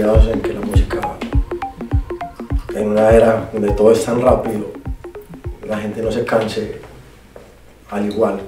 [0.00, 0.98] criados en que la música,
[2.74, 4.72] en una era donde todo es tan rápido,
[5.68, 6.80] la gente no se canse
[7.90, 8.40] al igual,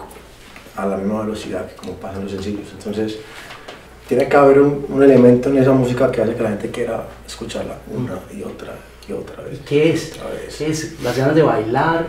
[0.77, 2.69] a la misma velocidad que como pasan los sencillos.
[2.73, 3.19] Entonces,
[4.09, 7.05] tiene que haber un, un elemento en esa música que hace que la gente quiera
[7.27, 8.73] escucharla una y otra
[9.07, 9.59] y otra vez.
[9.69, 10.13] ¿Qué es?
[10.13, 10.57] Otra vez.
[10.57, 11.03] ¿Qué es?
[11.03, 12.07] ¿Las ganas de bailar?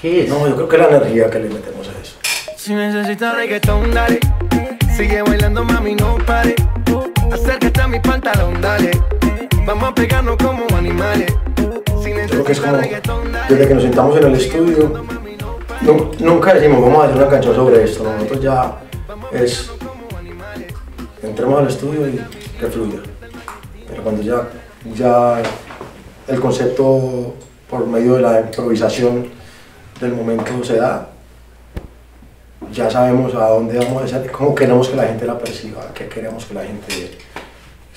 [0.00, 0.28] ¿Qué es?
[0.28, 2.14] No, yo creo que la energía que le metemos a eso.
[2.56, 4.20] Si necesitas reggaetón, dale.
[4.96, 6.54] Sigue bailando, mami, no pare.
[7.80, 8.90] A mi pantalón, dale.
[9.64, 11.32] Vamos a pegarnos como animales.
[12.02, 14.92] Si Yo creo que es como, desde que nos sentamos en el estudio,
[15.82, 18.02] nu- nunca decimos, vamos a hacer una canción sobre esto.
[18.04, 18.12] ¿no?
[18.14, 18.76] Nosotros ya
[19.32, 19.70] es,
[21.22, 22.20] entremos al estudio y
[22.58, 22.98] que fluya.
[23.88, 24.48] Pero cuando ya,
[24.94, 25.42] ya
[26.28, 27.34] el concepto
[27.70, 29.28] por medio de la improvisación
[30.00, 31.08] del momento se da,
[32.72, 36.08] ya sabemos a dónde vamos a hacer, cómo queremos que la gente la perciba, qué
[36.08, 37.18] queremos que la gente,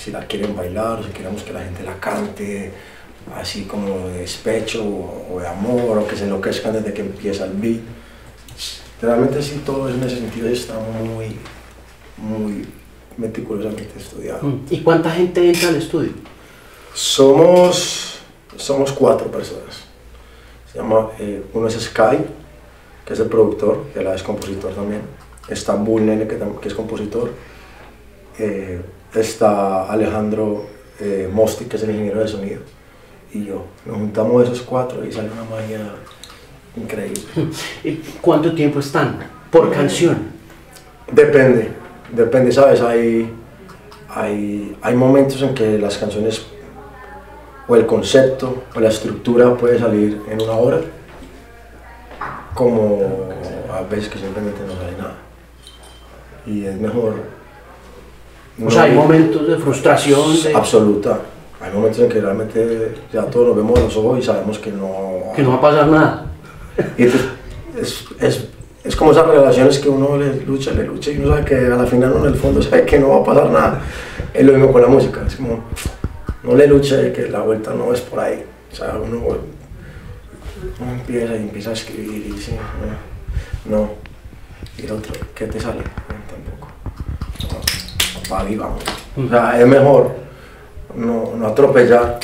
[0.06, 2.72] si la quieren bailar, si queremos que la gente la cante,
[3.36, 7.54] así como de despecho o, de amor, o que se enloquezcan desde que empieza el
[7.54, 7.80] beat.
[9.02, 11.36] Realmente sí, todo en ese sentido está muy,
[12.18, 12.68] muy
[13.18, 14.44] meticulosamente estudiado.
[14.44, 14.66] Mm.
[14.70, 16.12] ¿Y cuánta gente entra al estudio?
[16.94, 18.20] Somos,
[18.58, 19.86] somos cuatro personas.
[20.72, 22.18] Se llama, eh, uno es Sky,
[23.04, 25.02] que es el productor, que la es compositor también.
[25.50, 27.32] Está Bull Nene, que, que es compositor.
[28.38, 28.82] Eh,
[29.22, 30.66] está Alejandro
[31.00, 32.62] eh, Mosti, que es el ingeniero de sonido.
[33.34, 33.66] Y yo.
[33.86, 35.80] Nos juntamos esos cuatro y sale una magia
[36.76, 37.22] increíble.
[37.84, 39.20] ¿Y cuánto tiempo están?
[39.52, 40.18] Por canción.
[41.12, 41.70] Depende,
[42.12, 42.82] depende, ¿sabes?
[42.82, 43.32] Hay,
[44.10, 46.46] hay, hay momentos en que las canciones
[47.68, 50.82] o el concepto o la estructura puede salir en una hora,
[52.54, 53.30] como
[53.72, 55.16] a veces que simplemente no sale nada.
[56.46, 57.35] Y es mejor...
[58.64, 61.20] O sea, hay no- momentos de frustración, de- Absoluta.
[61.62, 64.72] Hay momentos en que realmente ya todos nos vemos a los ojos y sabemos que
[64.72, 65.32] no...
[65.36, 66.26] que no va a pasar nada.
[66.98, 67.14] Y es,
[68.20, 68.48] es,
[68.84, 71.70] es como esas relaciones que uno le lucha, le lucha y uno sabe que a
[71.76, 73.82] la final uno en el fondo sabe que no va a pasar nada.
[74.34, 75.64] Es lo mismo con la música, es como,
[76.44, 78.44] no le luche que la vuelta no es por ahí.
[78.72, 79.18] O sea, uno,
[80.80, 82.58] uno empieza y empieza a escribir y dice,
[83.66, 83.90] no, no.
[84.78, 85.80] Y el otro, ¿qué te sale?
[85.80, 86.68] No, tampoco.
[87.52, 87.60] No,
[88.30, 88.84] vamos.
[89.18, 90.12] O sea, es mejor
[90.96, 92.20] no, no atropellar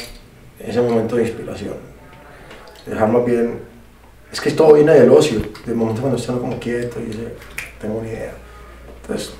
[0.60, 1.74] ese momento de inspiración.
[2.86, 3.60] Dejar más bien
[4.32, 7.34] es que todo viene del ocio, del momento cuando está como quieto y dice,
[7.80, 8.34] tengo una idea.
[9.02, 9.34] Entonces,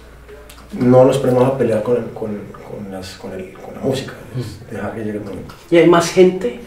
[0.78, 2.30] no nos ponemos a pelear con, el- con,
[2.70, 5.56] con, las- con, el- con la música, es dejar que llegue el momento.
[5.70, 6.60] ¿Y hay más gente?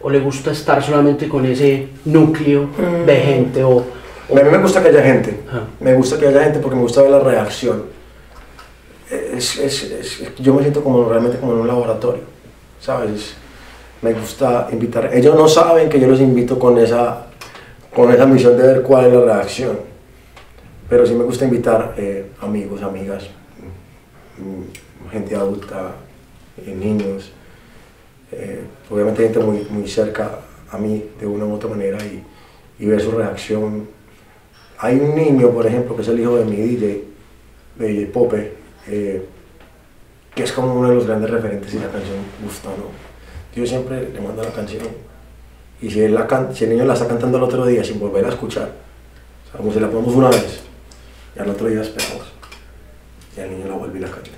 [0.00, 2.68] ¿O le gusta estar solamente con ese núcleo
[3.06, 3.62] de gente?
[3.64, 3.84] O,
[4.28, 5.64] o- A mí me gusta que haya gente, Ajá.
[5.80, 7.84] me gusta que haya gente porque me gusta ver la reacción.
[9.10, 12.22] Es, es- es- yo me siento como realmente como en un laboratorio,
[12.80, 13.34] ¿sabes?
[14.02, 17.26] Me gusta invitar, ellos no saben que yo los invito con esa,
[17.94, 19.78] con esa misión de ver cuál es la reacción,
[20.88, 23.24] pero sí me gusta invitar eh, amigos, amigas,
[24.38, 25.92] mm, gente adulta,
[26.64, 27.30] eh, niños,
[28.32, 30.40] eh, obviamente gente muy, muy cerca
[30.70, 32.22] a mí de una u otra manera y,
[32.82, 33.88] y ver su reacción.
[34.78, 37.04] Hay un niño, por ejemplo, que es el hijo de mi DJ,
[37.76, 38.55] de DJ Pope,
[38.88, 39.26] eh,
[40.34, 43.06] que es como uno de los grandes referentes y la canción gusta, ¿no?
[43.58, 44.86] Yo siempre le mando la canción
[45.80, 46.14] y si, el
[46.68, 48.70] niño la está cantando el otro día sin volver a escuchar,
[49.46, 50.60] o sea, como si la ponemos una vez
[51.34, 52.32] y al otro día esperamos
[53.36, 54.30] y el niño la vuelve y la canta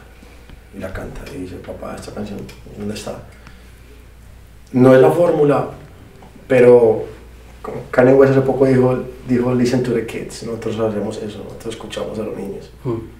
[0.74, 2.38] y la canta y dice, papá, esta canción,
[2.76, 3.22] ¿dónde está?
[4.72, 5.70] No es la fórmula,
[6.46, 7.06] pero
[7.90, 12.18] Kanye West hace poco dijo, dijo listen to the kids, nosotros hacemos eso, nosotros escuchamos
[12.18, 12.70] a los niños.
[12.84, 13.17] Mm.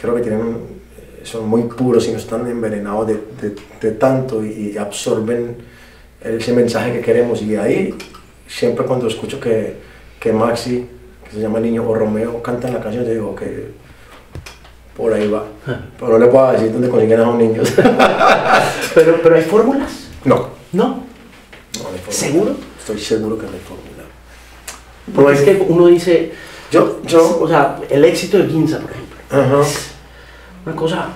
[0.00, 4.44] Creo que tienen, eh, son muy puros y no están envenenados de, de- de tanto
[4.44, 5.56] y, y absorben
[6.22, 7.42] ese mensaje que queremos.
[7.42, 7.94] Y ahí,
[8.46, 9.76] siempre cuando escucho que,
[10.20, 10.86] que Maxi,
[11.24, 13.70] que se llama niño, o Romeo cantan la canción, yo digo que
[14.96, 15.44] por ahí va.
[15.98, 17.72] Pero no le puedo decir dónde consiguen a esos niños.
[18.94, 20.86] Pero, pero hay fórmulas, no, ¿no?
[20.86, 22.00] no hay.
[22.12, 22.56] ¿Seguro?
[22.80, 24.04] Estoy seguro que no hay fórmula.
[25.14, 26.32] Porque es que uno dice,
[26.72, 29.68] Yo, yo, o sea, el éxito de Ginza, por ejemplo, ajá.
[30.68, 31.08] Una cosa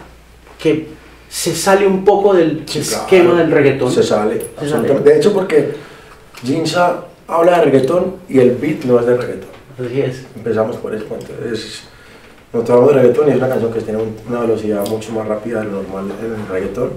[0.58, 0.88] que
[1.28, 3.36] se sale un poco del Sí, esquema claro.
[3.36, 3.90] del reggaetón.
[3.92, 4.40] Se sale.
[4.58, 4.88] Se sale.
[5.00, 5.72] De hecho, porque
[6.44, 9.48] Jinza habla de reggaetón y el beat no es de reggaetón.
[9.84, 10.26] Así es.
[10.36, 11.04] Empezamos por eso.
[11.10, 11.84] Entonces,
[12.52, 15.26] nosotros hablamos de reggaetón y es una canción que tiene un- una velocidad mucho más
[15.26, 16.90] rápida de lo normal en el reggaetón.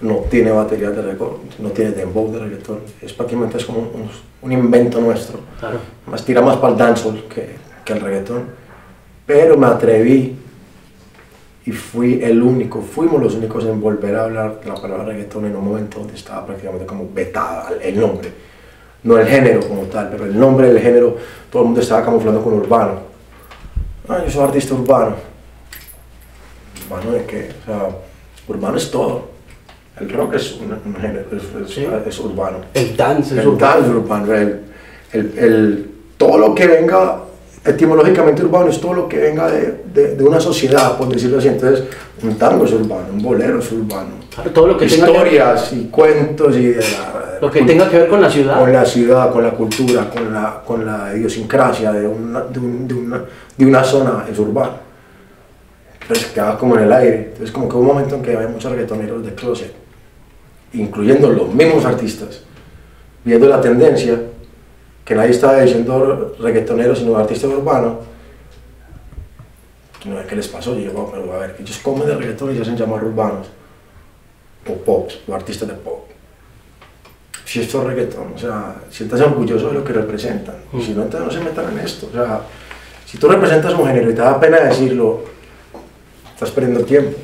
[0.00, 2.80] No tiene baterías de reggaetón, no tiene dembow de reggaetón.
[3.00, 4.10] Es prácticamente es como un,
[4.42, 5.40] un invento nuestro.
[5.60, 5.78] Claro.
[6.06, 8.44] Más tira más para el dancehall que, que el reggaetón.
[9.26, 10.36] Pero me atreví
[11.66, 15.46] y fui el único, fuimos los únicos en volver a hablar de la palabra reggaetón
[15.46, 18.30] en un momento donde estaba prácticamente como vetada el nombre.
[19.02, 21.16] No el género como tal, pero el nombre del género,
[21.50, 22.92] todo el mundo estaba camuflando con urbano.
[24.08, 25.14] Ah, yo soy artista urbano.
[26.90, 27.50] ¿Urbano de qué?
[27.62, 27.88] O sea,
[28.48, 29.28] urbano es todo.
[30.00, 31.86] El rock es un, un género, es, es- Sí.
[32.06, 32.58] es urbano.
[32.74, 33.74] El dance es El urbano.
[33.74, 34.60] dance urbano, el,
[35.12, 37.20] el- el- todo lo que venga,
[37.64, 41.48] etimológicamente urbano, es todo lo que venga de, de- de una sociedad, por decirlo así.
[41.48, 41.84] Entonces,
[42.22, 44.10] un tango es urbano, un bolero es urbano.
[44.34, 47.88] Claro, todo lo que tenga que- Historias y cuentos y de la, Lo que tenga
[47.88, 48.58] que ver con la ciudad.
[48.60, 52.86] con la ciudad, con la cultura, con la, con la idiosincrasia de una, de, un-
[52.88, 53.24] de una,
[53.56, 54.84] de una zona es urbano.
[56.12, 57.16] Se quedaba como en el aire.
[57.32, 59.72] Entonces como que hubo un momento en que había muchos reggaetoneros de closet,
[60.74, 62.40] incluyendo los mismos artistas,
[63.24, 64.20] viendo la tendencia,
[65.04, 67.96] que nadie estaba diciendo reggaetoneros sino artistas urbanos,
[70.02, 72.14] que no sé qué les pasó, yo digo, "Bueno, pero a ver, ellos comen de
[72.16, 73.46] reggaetón y se hacen llamar urbanos,
[74.68, 76.04] o pop, o artistas de pop
[77.46, 80.56] si esto es reggaetón, o sea, siéntase orgulloso de lo que representan.
[80.72, 82.08] Y si no, entonces no se metan en esto.
[82.10, 82.40] O sea,
[83.06, 85.20] si tú representas un género y te da pena decirlo,
[86.32, 87.16] estás perdiendo tiempo.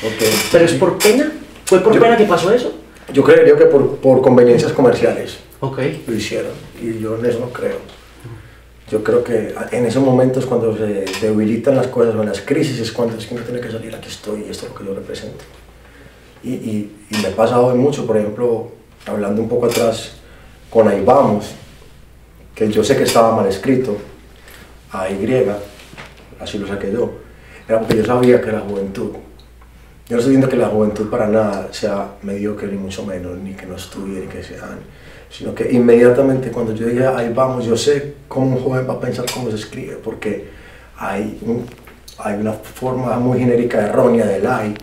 [0.00, 1.30] Porque Pero es por pena.
[1.66, 2.72] ¿Fue por Yo- pena que pasó eso?
[3.12, 5.36] Yo creería que por, por conveniencias comerciales
[6.06, 6.52] Lo hicieron.
[6.80, 7.78] Y yo en eso no creo.
[8.90, 12.78] Yo creo que en esos momentos cuando se debilitan las cosas o en las crisis
[12.78, 14.84] es cuando es que uno tiene que salir, aquí estoy y esto es lo que
[14.84, 15.44] yo represento.
[16.44, 18.70] Y, y, me ha pasado mucho, por ejemplo,
[19.06, 20.12] hablando un poco atrás
[20.70, 21.52] con Ahí Vamos,
[22.54, 23.96] que yo sé que estaba mal escrito,
[24.92, 25.46] a Y,
[26.38, 27.10] así lo saqué yo,
[27.68, 29.10] era porque yo sabía que la juventud,
[30.08, 33.54] yo no estoy diciendo que la juventud para nada sea mediocre ni mucho menos, ni
[33.54, 34.78] que no estudie, ni que sean,
[35.30, 39.00] sino que inmediatamente cuando yo dije ahí vamos, yo sé cómo un joven va a
[39.00, 40.48] pensar cómo se escribe, porque
[40.96, 41.66] hay, un-
[42.18, 44.74] hay una forma muy genérica errónea del AI,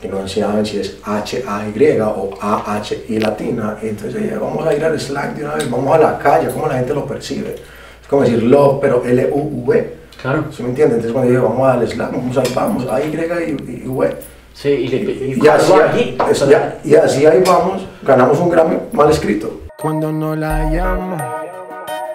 [0.00, 4.84] que no saben si es H-A-Y o A-H-I latina, y entonces dije, vamos a ir
[4.84, 7.54] al slang de una vez, vamos a la calle, cómo la gente lo percibe.
[8.02, 9.94] Es como decir love, pero L-U-V.
[10.20, 10.46] Claro.
[10.52, 10.98] ¿Sí me entiendes?
[10.98, 14.16] Entonces cuando dije, vamos al slang, vamos ahí vamos, A, Y y, y V.
[14.54, 16.16] Sí, y, le- y- Y así, allí.
[16.48, 19.60] ya- y así ahí vamos, ganamos un Grammy mal escrito.
[19.80, 21.16] Cuando no la llamo,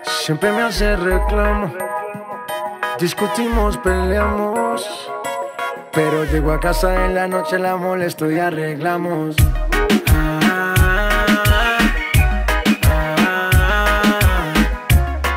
[0.03, 1.73] siempre me hace reclamo.
[2.99, 5.09] Discutimos, peleamos.
[5.91, 9.35] Pero llego a casa en la noche, la molesto y arreglamos.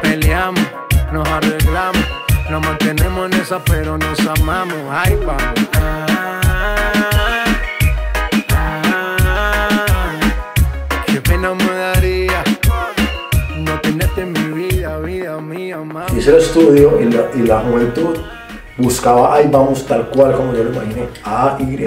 [0.02, 0.61] Peleamos,
[1.12, 2.05] nos arreglamos.
[2.50, 4.76] Nos mantenemos en esa, pero nos amamos.
[4.91, 5.69] Ay, vamos.
[5.75, 6.40] Ah,
[16.21, 18.15] Hice el estudio y la, y la juventud
[18.77, 21.79] buscaba ahí vamos tal cual como yo lo imaginé, A, Y.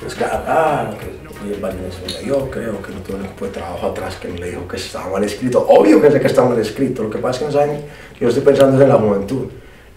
[0.00, 1.06] Pues claro, que
[1.52, 4.76] el yo creo que no tuve un equipo de trabajo atrás que le dijo que
[4.76, 5.66] estaba mal escrito.
[5.68, 7.84] Obvio que sé que está mal escrito, lo que pasa es que no saben,
[8.20, 9.46] yo estoy pensando en la juventud,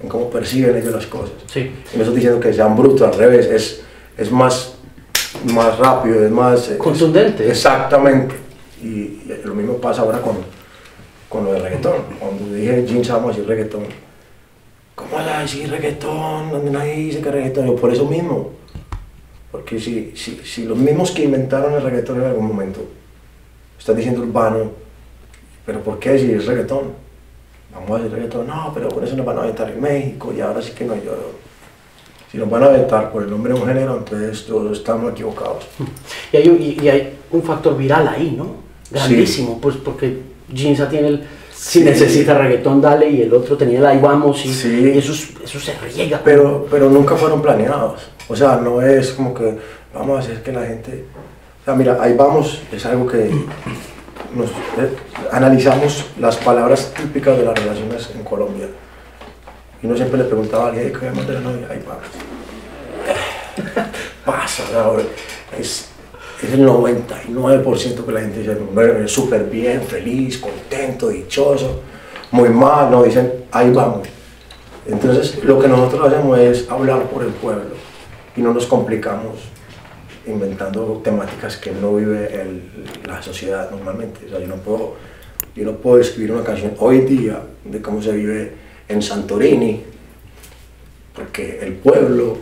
[0.02, 1.36] en cómo perciben ellos las cosas.
[1.46, 1.72] Sí.
[1.94, 3.82] Y no estoy diciendo que sean brutos, al revés, es,
[4.18, 4.74] es más,
[5.54, 6.72] más rápido, es más...
[6.72, 7.48] eh, Contundente.
[7.48, 8.34] exactamente.
[8.82, 10.38] Y, y lo mismo pasa ahora con,
[11.30, 12.02] con lo del reggaetón.
[12.20, 13.84] Cuando dije jeans vamos a decir reggaetón,
[14.96, 16.52] ¿cómo vas a decir reggaetón?
[16.52, 17.68] Donde nadie dice que reggaetón.
[17.68, 18.52] Yo, por eso mismo.
[19.52, 22.82] Porque si, si, si los mismos que inventaron el reggaetón en algún momento
[23.78, 24.72] están diciendo urbano,
[25.66, 26.94] ¿pero por qué es reggaetón?
[27.74, 30.42] Vamos a decir reggaetón, no, pero por eso nos van a vetar en México y
[30.42, 31.14] ahora sí que no, yo...
[32.32, 35.68] Si nos van a vetar por el nombre de un género, entonces todos estamos equivocados.
[36.32, 38.58] Y hay, y, y hay un factor viral ahí, ¿no?
[38.92, 41.24] Grandísimo, pues porque Ginza tiene el...
[41.54, 41.86] Si Sí.
[41.86, 44.92] necesita reggaetón, dale, y el otro tenía el ahí vamos, y, Sí.
[44.94, 46.22] y eso, es- eso se riega.
[46.24, 48.02] pero, pero nunca fueron planeados.
[48.30, 49.58] O sea, no es como que
[49.94, 51.04] vamos a hacer que la gente...
[51.62, 53.30] O sea, mira, ahí vamos, es algo que
[54.34, 54.96] nos, eh,
[55.32, 58.68] analizamos las palabras típicas de las relaciones en Colombia.
[59.84, 61.68] Y uno siempre le preguntaba a alguien, ¿qué de la novia?
[61.70, 62.04] Ahí vamos.
[64.26, 64.94] Pasa, ¿no?
[65.60, 65.89] es,
[66.42, 71.82] es el 99% que la gente dice, bueno, súper bien, feliz, contento, dichoso.
[72.32, 74.08] Muy mal, no, dicen, ahí vamos.
[74.86, 77.76] Entonces, lo que nosotros hacemos es hablar por el pueblo
[78.36, 79.36] y no nos complicamos
[80.26, 82.62] inventando temáticas que no vive
[83.06, 84.26] la sociedad normalmente.
[84.26, 84.96] O sea, yo no puedo,
[85.56, 88.54] yo no puedo escribir una canción hoy día de cómo se vive
[88.88, 89.84] en Santorini,
[91.14, 92.38] porque el pueblo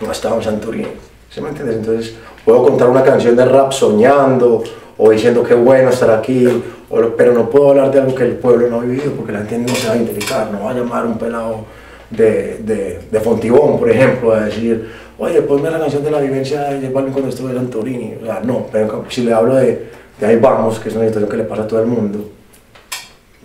[0.00, 1.11] no ha estado en Santorini.
[1.32, 1.76] ¿Sí me entiendes?
[1.76, 4.62] Entonces, puedo contar una canción de rap soñando
[4.98, 6.46] o diciendo qué bueno estar aquí,
[6.90, 9.44] o pero no puedo hablar de algo que el pueblo no ha vivido porque la
[9.44, 11.64] gente no se va a identificar, no va a llamar un pelado
[12.10, 16.60] de, de, de Fontibón, por ejemplo, a decir, oye, ponme la canción de la vivencia
[16.64, 18.14] de J cuando estuve en Santorini.
[18.22, 19.86] O sea, no, pero si le hablo de,
[20.20, 22.28] de ahí vamos, que es una situación que le pasa a todo el mundo,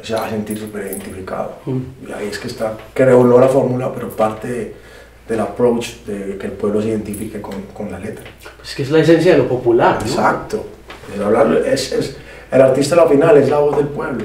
[0.01, 1.53] se va a sentir súper identificado.
[1.65, 4.86] Y ahí es que está, creo, no la fórmula, pero parte de-
[5.27, 8.23] del approach de que el pueblo se identifique con, con la letra.
[8.57, 10.05] Pues que es la esencia de lo popular, ¿no?
[10.07, 10.65] Exacto.
[11.13, 12.17] Es hablar, es, es-
[12.51, 14.23] el artista al final es la voz del pueblo.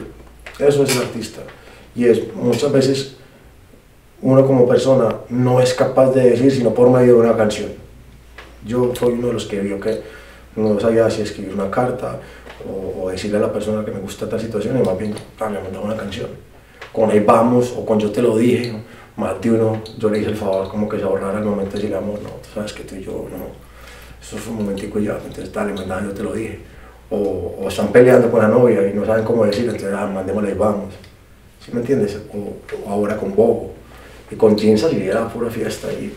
[0.58, 1.40] Eso es el artista.
[1.96, 3.16] Y es muchas veces
[4.20, 7.70] uno como persona no es capaz de decir sino por medio de una canción.
[8.64, 10.00] Yo soy uno de los que vio que
[10.54, 12.20] no sabía si escribir una carta
[12.68, 15.48] o, o decirle a la persona que me gusta tal situación y más bien ah,
[15.48, 16.28] me mandaba una canción.
[16.92, 18.72] Con ahí vamos o con yo te lo dije,
[19.16, 21.94] más de uno yo le hice el favor como que se ahorrara el momento de
[21.94, 23.46] amor, no, tú sabes que tú y yo no,
[24.22, 26.60] eso fue un momentico y ya, entonces dale, mandaba, yo te lo dije.
[27.10, 30.52] O, o están peleando con la novia y no saben cómo decir, entonces ah, mandémosle
[30.52, 30.94] y vamos.
[31.62, 32.18] ¿Sí me entiendes?
[32.32, 33.72] O, o ahora con Bobo.
[34.30, 36.12] Y con Jeans así era pura fiesta y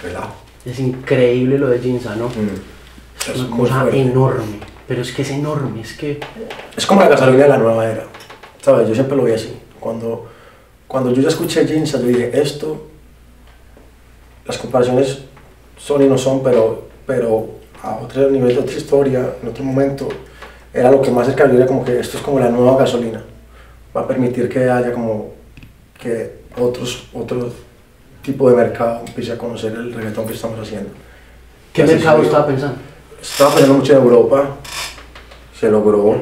[0.00, 0.36] relajo.
[0.64, 2.28] Es increíble lo de Ginza, ¿no?
[2.28, 3.30] Mm.
[3.30, 4.00] Es una cosa fuerte.
[4.00, 4.60] enorme.
[4.86, 6.20] Pero es que es enorme, es que...
[6.76, 8.04] Es como la gasolina de la nueva era.
[8.62, 8.88] ¿Sabes?
[8.88, 9.56] Yo siempre lo vi así.
[9.80, 10.28] Cuando,
[10.88, 12.86] cuando yo ya escuché Jeans, yo dije, esto,
[14.46, 15.18] las comparaciones
[15.76, 17.48] son y no son, pero, pero
[17.82, 20.08] a otro nivel de otra historia, en otro momento,
[20.72, 21.52] era lo que más cercano.
[21.52, 23.22] Yo era como que esto es como la nueva gasolina.
[23.96, 25.32] Va a permitir que haya como
[25.98, 27.50] que otros, otro
[28.22, 30.90] tipo de mercado empiece a conocer el reggaetón que estamos haciendo.
[31.72, 32.76] ¿Qué Así mercado estaba pensando?
[33.20, 34.56] Estaba pensando mucho en Europa,
[35.58, 36.20] se logró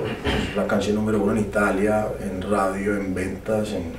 [0.57, 3.93] la canción número uno en Italia, en radio, en ventas, en-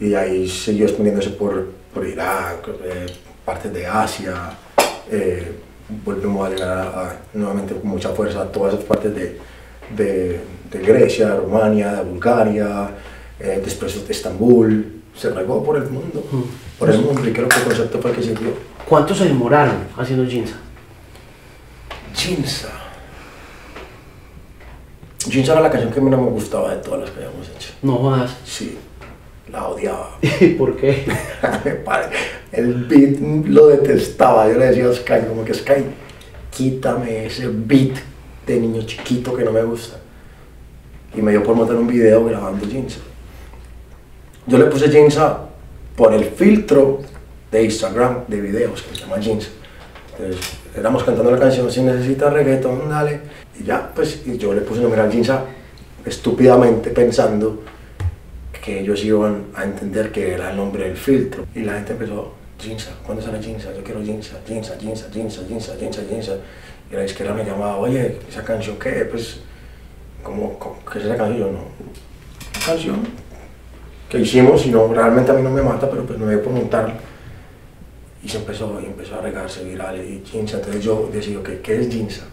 [0.00, 3.06] y ahí siguió expandiéndose por, por Irak, eh,
[3.44, 4.50] partes de Asia,
[5.10, 5.52] eh,
[6.04, 9.38] volvemos a llegar a, a- nuevamente con mucha fuerza a todas esas partes de,
[9.96, 10.40] de,
[10.70, 12.90] de Grecia, de Rumania, de Bulgaria,
[13.40, 16.22] eh, después de Estambul, se regó por el mundo,
[16.78, 18.50] por el mundo, y creo que el concepto fue el que sirvió.
[18.88, 20.56] ¿Cuánto se demoraron haciendo Ginza?
[22.14, 22.68] Jinza.
[25.28, 27.70] Jinza era la canción que no me gustaba de todas las que habíamos hecho.
[27.82, 28.36] No jodas.
[28.44, 28.78] Sí,
[29.50, 30.18] la odiaba.
[30.58, 31.04] ¿Por qué?
[32.52, 34.48] El beat lo detestaba.
[34.48, 35.84] Yo le decía a Sky, como que Sky,
[36.50, 37.96] quítame ese beat
[38.46, 39.98] de niño chiquito que no me gusta.
[41.14, 43.00] Y me dio por montar un video grabando Jinza.
[44.46, 45.40] Yo le puse Jinza
[45.96, 47.00] por el filtro
[47.50, 49.48] de Instagram de videos que se llama Jinza.
[50.12, 50.40] Entonces,
[50.76, 53.20] éramos cantando la canción Si necesitas reggaeton, dale.
[53.60, 55.44] Y ya, pues, y yo le puse numeral Jinza
[56.04, 57.62] estúpidamente pensando
[58.68, 61.46] que ellos iban a entender que era el nombre del filtro.
[61.54, 63.74] Y la gente empezó, Jinza, ¿cuándo sale Jinza?
[63.74, 66.32] Yo quiero Jinza, Jinza, Jinza, Jinza, Jinza, Jinza, Jinza.
[66.92, 69.06] Y la izquierda me llamaba, oye, ¿esa canción qué?
[69.10, 69.38] Pues,
[70.22, 71.38] ¿cómo, cómo- qué es esa canción?
[71.38, 71.60] Yo no,
[72.66, 72.96] canción
[74.10, 76.52] que hicimos y no, realmente a mí no me mata, pero pues me dio por
[76.52, 76.94] montarla.
[78.22, 80.58] Y se empezó, y empezó a regarse viral y Jinza.
[80.58, 82.24] Entonces yo decidí, ok, ¿qué es Jinza?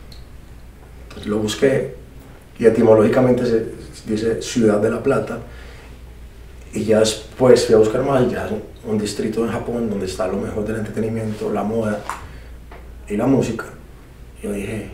[1.03, 1.95] Entonces lo busqué
[2.59, 3.43] y etimológicamente
[4.05, 5.39] dice Ciudad de la Plata.
[6.75, 8.49] Y ya después fui a buscar más, y ya
[8.85, 12.01] un distrito en Japón donde está lo mejor del entretenimiento, la moda
[13.07, 13.65] y la música.
[14.43, 14.89] Yo dije,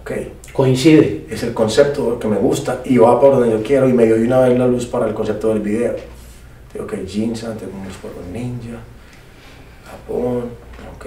[0.00, 0.12] ok,
[0.54, 1.26] Coincide.
[1.28, 4.16] es el concepto que me gusta y va por donde yo quiero y me dio
[4.16, 5.94] una vez la luz para el concepto del video.
[6.72, 7.68] Digo, ok, jeans, antes
[8.00, 8.78] por los ninja,
[9.84, 10.44] Japón,
[10.96, 11.06] ok,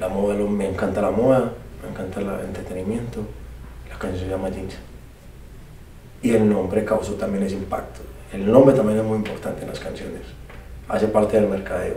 [0.00, 3.20] la moda, me encanta la moda, me encanta el entretenimiento,
[3.90, 4.74] la canción se llama jeans.
[6.22, 8.07] Y el nombre causó también ese impacto.
[8.32, 10.20] El nombre también es muy importante en las canciones,
[10.88, 11.96] hace parte del mercadeo.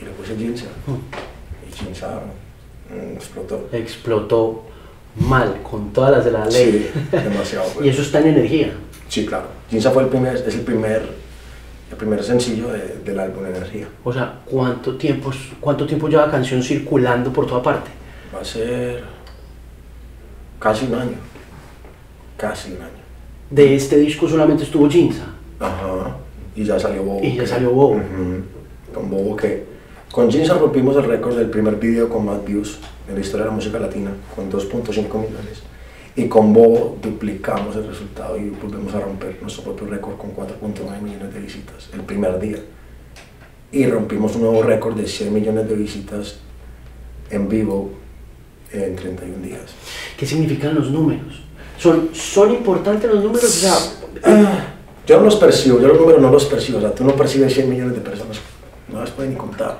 [0.00, 3.68] Y le puse jeans, y jeans mm, explotó.
[3.72, 4.64] Explotó
[5.16, 6.90] mal, con todas las de la ley.
[6.92, 7.66] Sí, demasiado.
[7.84, 8.72] y eso está en energía.
[9.08, 9.46] Sí, claro.
[9.70, 11.02] Ginza fue el primer, es el primer,
[11.90, 13.88] el primer sencillo de- del álbum Energía.
[14.04, 17.90] O sea, ¿cuánto tiempo, ¿cuánto tiempo lleva la canción circulando por toda parte?
[18.34, 19.02] Va a ser
[20.58, 21.16] casi un año.
[22.36, 23.05] Casi un año.
[23.50, 25.26] De este disco solamente estuvo Ginza.
[25.60, 26.16] Ajá.
[26.54, 27.20] Y ya salió Bobo.
[27.22, 27.96] Y ya salió Bobo.
[27.96, 28.92] Ujú.
[28.94, 29.64] Con Bobo que...
[30.10, 33.50] Con Ginza rompimos el récord del primer video con más views en la historia de
[33.50, 35.62] la música latina, con 2.5 millones.
[36.16, 41.02] Y con Bobo duplicamos el resultado y volvemos a romper nuestro propio récord con 4.9
[41.02, 42.58] millones de visitas el primer día.
[43.70, 46.38] Y rompimos un nuevo récord de 100 millones de visitas
[47.30, 47.90] en vivo
[48.72, 49.74] en 31 días.
[50.16, 51.45] ¿Qué significan los números?
[51.78, 53.44] ¿Son, son importantes los números?
[53.44, 53.76] O sea,
[55.06, 56.78] Yo no los percibo, yo los números no los percibo.
[56.78, 58.38] O sea, tú no percibes 100 millones de personas,
[58.88, 59.78] no las puedes ni contar.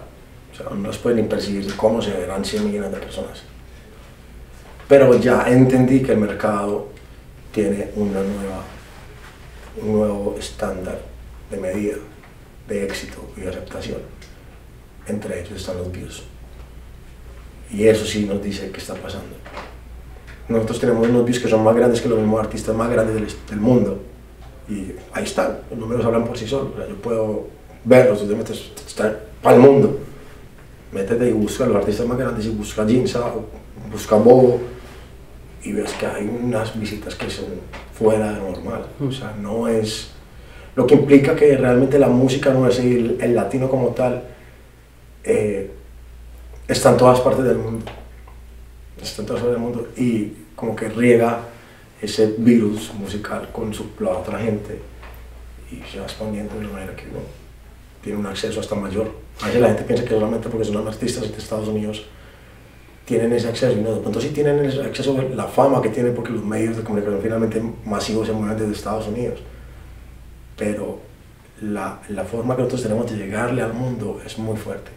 [0.53, 3.43] O sea, no las puedes ni percibir cómo se verán 100 millones de personas.
[4.89, 6.89] Pero ya entendí que el mercado
[7.53, 8.63] tiene una nueva,
[9.83, 11.01] un nuevo estándar
[11.51, 11.97] de medida.
[12.69, 13.99] de éxito y de aceptación.
[15.07, 16.25] Entre ellos están los views.
[17.71, 19.37] Y eso sí nos dice qué está pasando.
[20.49, 23.27] Nosotros tenemos unos views que son más grandes que los mismos artistas más grandes del,
[23.51, 23.99] del mundo.
[24.69, 26.73] Y ahí están, los números hablan por sí solos.
[26.89, 27.47] Yo puedo
[27.85, 28.71] verlos, tú te metes,
[29.43, 29.99] para el mundo.
[30.93, 33.33] Métete y busca los artistas más grandes y busca Jinsa,
[33.91, 34.61] busca Bobo
[35.63, 37.47] y ves que hay unas visitas que son
[37.93, 38.87] fuera de normal.
[39.07, 40.11] O sea, no es.
[40.77, 44.23] Lo que implica que realmente la música no es el, el latino como tal,
[45.25, 45.71] eh,
[46.69, 47.85] está en todas partes del mundo.
[49.19, 51.41] En todas partes del mundo y como que riega
[52.01, 54.81] ese virus musical con su, la otra gente
[55.71, 57.21] y se va expandiendo de una manera que uno
[58.03, 59.11] tiene un acceso hasta mayor.
[59.43, 62.05] A veces la gente piensa que solamente porque son artistas de Estados Unidos
[63.05, 66.15] tienen ese acceso y no, de pronto sí tienen ese acceso, la fama que tienen
[66.15, 69.41] porque los medios de comunicación finalmente masivos se mueven desde Estados Unidos.
[70.57, 71.01] Pero
[71.63, 74.91] la, la forma que nosotros tenemos de llegarle al mundo es muy fuerte.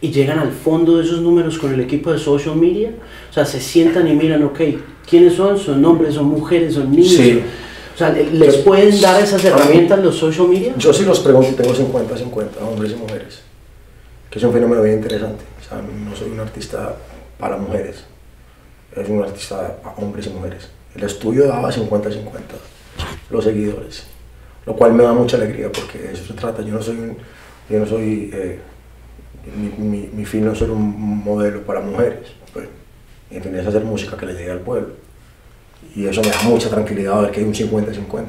[0.00, 2.90] y llegan al fondo de esos números con el equipo de social media.
[3.30, 4.60] O sea, se sientan y miran, ok,
[5.08, 5.58] ¿quiénes son?
[5.58, 7.08] ¿Son hombres, son mujeres, son niños?
[7.12, 7.42] Sí.
[7.94, 10.74] O sea, ¿le- ¿les Yo- pueden dar esas herramientas los social media?
[10.78, 13.40] Yo sí los pregunto, tengo 50-50, hombres y mujeres,
[14.30, 15.44] que es un fenómeno bien interesante.
[15.60, 16.94] O sea, no soy un artista
[17.38, 18.04] para mujeres,
[18.94, 20.68] es un artista para hombres y mujeres.
[20.94, 22.56] El estudio daba 50-50,
[23.30, 24.04] los seguidores,
[24.66, 26.62] lo cual me da mucha alegría porque de eso se trata.
[26.62, 27.16] Yo no soy, un-
[27.70, 28.58] yo no soy eh,
[29.56, 32.68] mi, mi, mi fin no es ser un modelo para mujeres, pues,
[33.66, 34.88] hacer música que le llegue al pueblo.
[35.94, 38.24] Y eso me da mucha tranquilidad ver que hay un 50-50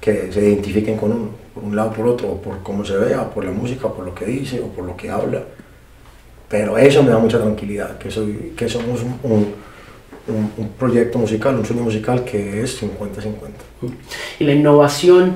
[0.00, 2.96] que se identifiquen con uno, por un lado o por otro, o por cómo se
[2.96, 5.42] vea, o por la música, o por lo que dice, o por lo que habla.
[6.48, 9.54] Pero eso me da mucha tranquilidad, que, soy, que somos un,
[10.28, 13.64] un- un proyecto musical, un sueño musical que es 50-50.
[14.40, 15.32] Y la innovación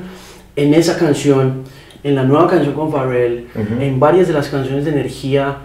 [0.57, 1.63] en esa canción,
[2.03, 3.81] en la nueva canción con Pharrell, Ujú.
[3.83, 5.59] en varias de las canciones de energía,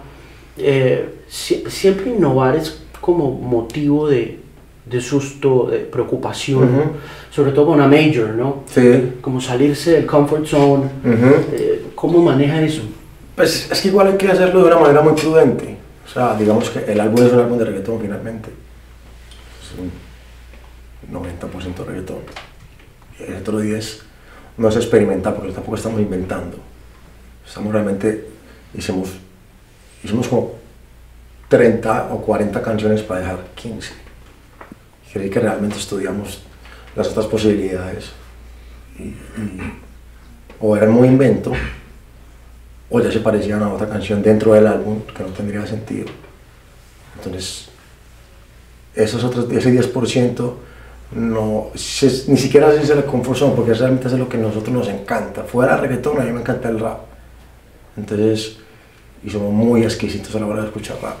[0.58, 4.38] eh, sie- siempre innovar es como motivo de,
[4.86, 6.82] de susto, de preocupación, Ujú.
[7.30, 8.64] sobre todo con una major, ¿no?
[8.66, 9.12] Sí.
[9.20, 10.84] Como salirse del comfort zone.
[11.04, 12.82] eh, ¿Cómo maneja eso?
[13.34, 15.76] Pues es que igual hay que hacerlo de una manera muy prudente.
[16.06, 18.50] O sea, digamos que el álbum es un álbum de reggaetón finalmente.
[19.64, 19.90] Es un
[21.12, 22.18] 90% reggaetón.
[23.18, 24.02] Y el otro 10
[24.58, 26.58] no es experimentar porque tampoco estamos inventando.
[27.46, 28.28] Estamos realmente,
[28.74, 29.10] hicimos,
[30.02, 30.52] hicimos como
[31.48, 33.92] 30 o 40 canciones para dejar 15.
[35.12, 36.42] Creí que realmente estudiamos
[36.96, 38.10] las otras posibilidades.
[40.60, 41.52] O eran muy invento,
[42.90, 46.06] o ya se parecían a otra canción dentro del álbum que no tendría sentido.
[47.16, 47.68] Entonces,
[48.94, 50.52] esos otros, ese 10%
[51.12, 54.88] no, ni siquiera se dice la zone, porque realmente es lo que a nosotros nos
[54.88, 55.44] encanta.
[55.44, 57.00] Fuera reggaetón, a mí me encanta el rap.
[57.96, 58.56] Entonces,
[59.22, 61.16] y somos muy exquisitos a la hora de escuchar rap,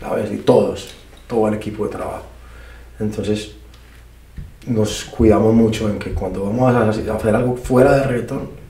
[0.00, 0.30] ¿sabes?
[0.32, 0.94] Y todos,
[1.26, 2.24] todo el equipo de trabajo.
[2.98, 3.52] Entonces,
[4.66, 8.60] nos cuidamos mucho en que cuando vamos a hacer algo fuera de reggaetón,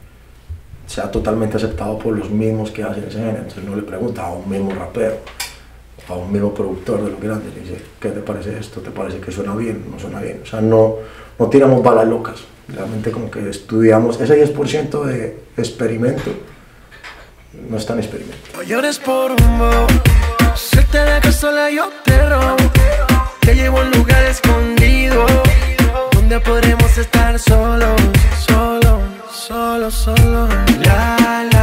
[0.87, 3.39] sea totalmente aceptado por los mismos que hacen ese género.
[3.39, 5.19] Entonces no le pregunta a un mismo rapero,
[6.11, 8.81] a un mismo productor de los grandes, le dice, ¿qué te parece esto?
[8.81, 9.85] ¿Te parece que suena bien?
[9.91, 10.41] ¿No suena bien?
[10.43, 10.97] O sea, no,
[11.39, 12.41] no tiramos balas locas.
[12.69, 16.31] Realmente como que estudiamos ese 10% de experimento,
[17.69, 18.37] no es tan experimento.
[18.57, 19.87] No llores por un.
[20.55, 22.57] Si te dejas sola, yo te robo.
[23.41, 25.27] Te llevo a un lugar escondido.
[26.13, 28.01] Donde podremos estar solos,
[28.47, 29.01] solos,
[29.33, 30.49] solos, solos.
[30.85, 31.60] La, la,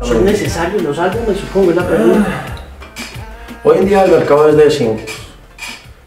[0.00, 2.44] ¿Son necesarios los álbumes, supongo, es la pregunta?
[3.64, 5.10] Hoy en día el mercado es de singles,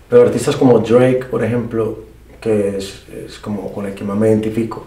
[0.10, 2.06] pero artistas como Drake, por ejemplo,
[2.40, 4.86] que es, es como con el que más me identifico,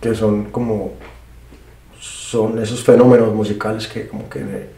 [0.00, 0.94] que son como
[1.98, 4.68] son esos fenómenos musicales que como que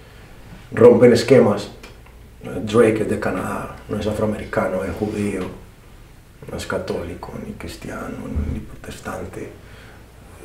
[0.72, 1.70] rompen esquemas.
[2.42, 5.40] Drake es de Canadá, no es afroamericano, es judío,
[6.50, 8.16] no es católico, ni cristiano,
[8.52, 9.65] ni protestante.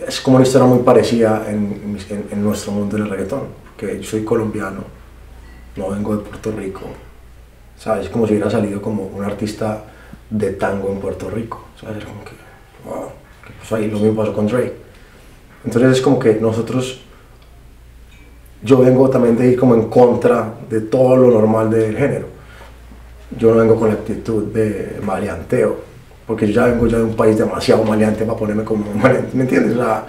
[0.08, 4.04] Es como una historia muy parecida en, en- en nuestro mundo del reggaetón, porque yo
[4.04, 4.84] soy colombiano,
[5.76, 6.82] no vengo de Puerto Rico,
[7.78, 8.10] ¿sabes?
[8.10, 9.84] Como si hubiera salido como un artista
[10.30, 11.98] de tango en Puerto Rico, ¿sabes?
[12.00, 12.32] Es como que,
[12.86, 13.10] wow,
[13.46, 13.90] ¿qué pasó ahí?
[13.90, 14.74] Lo mismo pasó con Drake.
[15.64, 17.02] Entonces es como que nosotros,
[18.64, 22.26] yo vengo también de ir como en contra de todo lo normal del género.
[23.38, 25.91] Yo no vengo con la actitud de maleanteo,
[26.32, 29.44] porque yo ya vengo ya de un país demasiado maleante para ponerme como maleante, ¿me
[29.44, 29.74] entiendes?
[29.74, 30.06] O sea,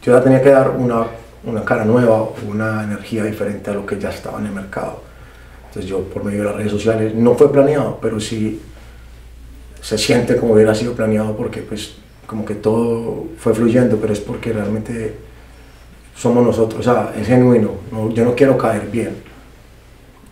[0.00, 1.04] yo ya tenía que dar una,
[1.44, 5.02] una cara nueva, una energía diferente a lo que ya estaba en el mercado.
[5.66, 8.60] Entonces yo por medio de las redes sociales, no fue planeado, pero sí
[9.82, 11.94] se siente como hubiera sido planeado porque pues
[12.28, 15.16] como que todo fue fluyendo, pero es porque realmente
[16.14, 19.16] somos nosotros, o sea, es genuino, no- yo no quiero caer bien,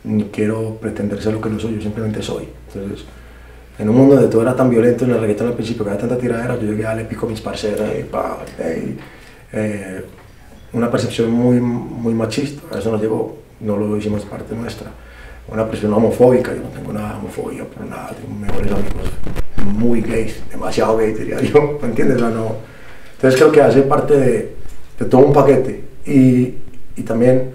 [0.04, 2.48] ni quiero pretender ser lo que no soy, yo simplemente soy.
[2.72, 3.04] Entonces,
[3.78, 6.00] en un mundo donde todo era tan violento en el reggaetón al principio, que había
[6.00, 8.98] tanta tiradera, yo llegué a le pico a mis parceras y pa, ey,
[9.52, 10.04] eh,
[10.72, 14.90] una percepción muy, muy machista, eso nos llegó, no lo hicimos parte nuestra.
[15.48, 19.10] Una percepción homofóbica, yo no tengo nada homofobia por nada, tengo mejores amigos
[19.64, 22.18] muy gays, demasiado gays diría yo, ¿me entiendes?
[22.18, 22.56] No.
[23.14, 24.56] Entonces creo que hace parte de,
[24.98, 26.54] de todo un paquete y,
[26.96, 27.52] y también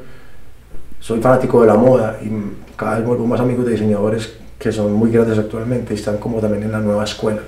[1.00, 2.30] soy fanático de la moda y
[2.76, 6.39] cada vez vuelvo más amigos de diseñadores que son muy grandes actualmente y están como
[6.39, 7.41] también en la nueva escuela.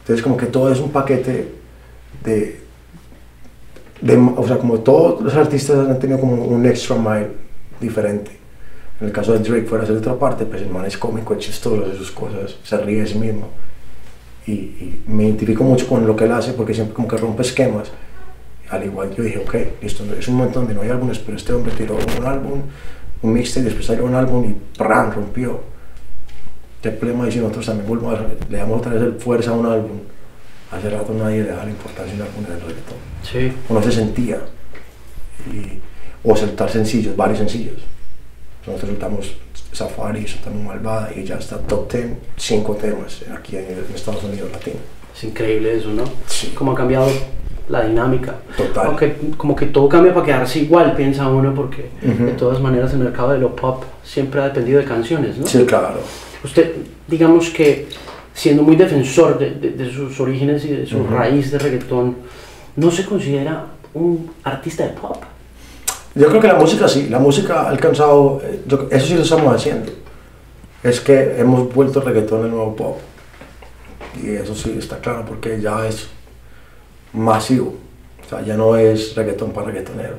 [0.00, 1.54] Entonces como que todo es un paquete
[2.22, 2.60] de,
[4.02, 7.28] de o sea, como todos los artistas han tenido como un extra mile
[7.80, 8.30] diferente.
[9.00, 11.32] En el caso de Drake fuera a ser otra parte, pues el man es cómico,
[11.32, 13.48] es chistoso, hace sus cosas, se ríe de sí mismo.
[14.46, 17.40] Y, y me identifico mucho con lo que él hace porque siempre como que rompe
[17.40, 17.90] esquemas.
[18.68, 21.54] Al igual yo dije, ok, listo, es un momento donde no hay álbumes, pero este
[21.54, 22.60] hombre tiró un álbum,
[23.22, 25.10] un mixtape, después salió un álbum y ¡pram!
[25.10, 25.73] rompió.
[26.84, 28.18] ¿Qué problema hay si nosotros también volvemos
[28.50, 30.00] le damos otra vez el fuerza a un álbum?
[30.70, 32.98] Hace rato nadie le da la importancia a un álbum en el reggaetón.
[33.22, 33.52] Sí.
[33.70, 34.38] Uno se sentía.
[35.50, 35.80] Y,
[36.28, 37.76] o soltar sencillos, varios sencillos.
[38.66, 39.32] Nosotros soltamos
[39.72, 44.50] Safari, soltamos Malvada y ya está top 10, cinco temas aquí en, en Estados Unidos
[44.52, 44.76] Latino.
[45.16, 46.04] Es increíble eso, ¿no?
[46.26, 46.52] Sí.
[46.54, 47.08] Cómo ha cambiado
[47.70, 48.34] la dinámica.
[48.58, 48.88] Total.
[48.88, 52.26] Aunque como que todo cambia para quedarse igual, piensa uno, porque Ujú.
[52.26, 55.46] de todas maneras el mercado de lo pop siempre ha dependido de canciones, ¿no?
[55.46, 56.00] Sí, claro.
[56.44, 56.72] Usted,
[57.08, 57.88] digamos que
[58.34, 62.16] siendo muy defensor de, de- de sus orígenes y de su raíz de reggaetón,
[62.76, 65.16] ¿no se considera un artista de pop?
[66.14, 69.22] Yo creo que la música sí, la música ha alcanzado, eh, yo- eso sí lo
[69.22, 69.90] estamos haciendo.
[70.82, 72.98] Es que hemos vuelto el reggaetón el nuevo pop.
[74.22, 76.08] Y eso sí está claro porque ya es
[77.12, 77.74] masivo.
[78.24, 80.16] O sea, ya no es reggaetón para reggaetonero.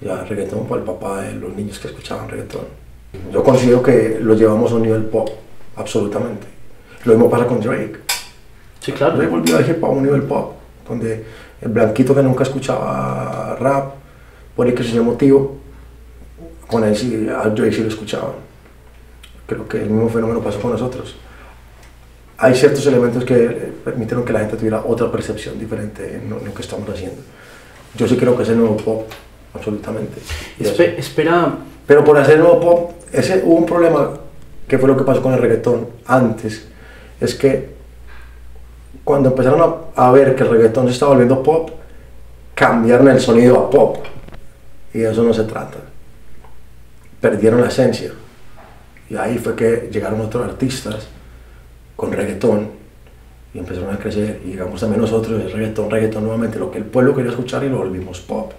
[0.00, 2.62] Ya es reggaetón para el papá de los niños que escuchaban reggaetón.
[3.32, 5.28] Yo considero que lo llevamos a un nivel pop,
[5.78, 6.46] absolutamente.
[7.04, 7.96] Lo mismo pasa con Drake.
[8.80, 9.16] Sí, claro.
[9.16, 10.54] Drake volvió a hip hop un nivel pop,
[10.88, 11.24] donde
[11.60, 13.94] el blanquito que nunca escuchaba rap,
[14.54, 15.58] por el que se motivo,
[16.66, 18.32] con él sí, a Drake sí lo escuchaban.
[19.46, 21.16] Creo que el mismo fenómeno pasó con nosotros.
[22.38, 26.62] Hay ciertos elementos que permitieron que la gente tuviera otra percepción diferente en lo, que
[26.62, 27.20] estamos haciendo.
[27.96, 29.08] Yo sí creo que es el nuevo pop,
[29.54, 30.20] absolutamente.
[30.60, 31.52] Espe- espera,
[31.86, 34.10] pero por hacer nuevo pop, ese, hubo un problema
[34.68, 36.68] que fue lo que pasó con el reggaetón antes.
[37.20, 37.70] Es que
[39.02, 41.70] cuando empezaron a, a ver que el reggaetón se estaba volviendo pop,
[42.54, 44.04] cambiaron el sonido a pop.
[44.92, 45.78] Y de eso no se trata.
[47.20, 48.12] Perdieron la esencia.
[49.08, 51.08] Y ahí fue que llegaron otros artistas
[51.96, 52.70] con reggaetón
[53.54, 54.42] y empezaron a crecer.
[54.44, 57.70] Y llegamos también nosotros, el reggaetón, reggaetón nuevamente, lo que el pueblo quería escuchar y
[57.70, 58.52] lo volvimos pop.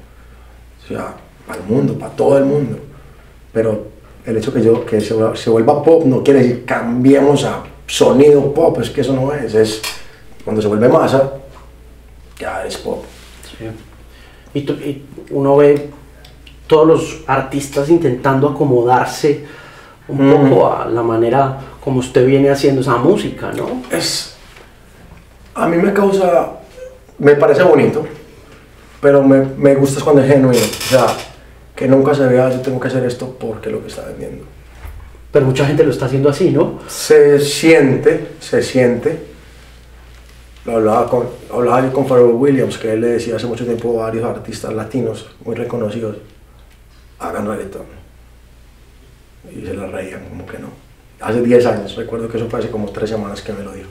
[0.83, 1.13] O sea,
[1.45, 2.79] para el mundo, para todo el mundo.
[3.53, 3.88] Pero
[4.25, 7.63] el hecho que yo que se, vuelva- se vuelva pop no quiere decir cambiemos a
[7.87, 9.81] sonido pop, es que eso no es, es
[10.43, 11.33] cuando se vuelve masa,
[12.39, 13.03] ya es pop.
[13.57, 13.65] Sí.
[14.53, 15.89] Y, y uno ve
[16.67, 19.45] todos los artistas intentando acomodarse
[20.07, 20.49] un Mm.
[20.49, 23.83] poco a la manera como usted viene haciendo esa música, ¿no?
[23.95, 24.35] Es,
[25.53, 26.51] a mí me causa,
[27.19, 28.05] me parece bonito,
[29.01, 31.05] pero me, me gusta cuando es genuino, o sea,
[31.79, 34.43] que nunca se vea yo tengo que hacer esto porque lo que está vendiendo.
[35.31, 36.81] Pero mucha gente lo está haciendo así, ¿no?
[36.89, 39.17] se siente, se siente.
[40.65, 43.97] Lo hablaba, con, hablaba yo con Pharrell Williams, que él le decía hace mucho tiempo
[43.97, 46.17] a varios artistas latinos muy reconocidos,
[47.17, 47.85] hagan reggaetón.
[49.49, 50.67] Y se la reían, como que no.
[51.21, 53.89] Hace 10 años, recuerdo que eso fue hace como 3 semanas que me lo dijo.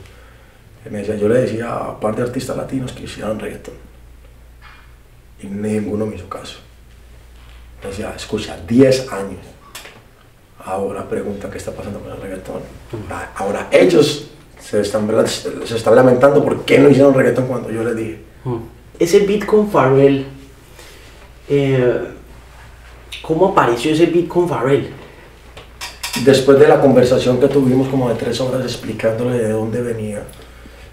[0.85, 3.73] Él me decía, yo le decía a un par de artistas latinos que hicieran reggaetón.
[5.41, 6.68] Y ninguno me hizo caso.
[7.83, 9.39] Decía, escucha, 10 años.
[10.63, 12.61] Ahora pregunta qué está pasando con el reggaetón.
[13.09, 14.27] Ah, Ahora ellos
[14.59, 15.25] se están, ¿verdad?
[15.25, 18.21] se están lamentando por qué no hicieron reggaetón cuando yo les dije.
[18.99, 20.25] Ese beat con Pharrell,
[21.47, 22.03] eh,
[23.21, 24.89] ¿cómo apareció ese beat con Pharrell?
[26.25, 30.23] Después de la conversación que tuvimos como de tres horas explicándole de dónde venía,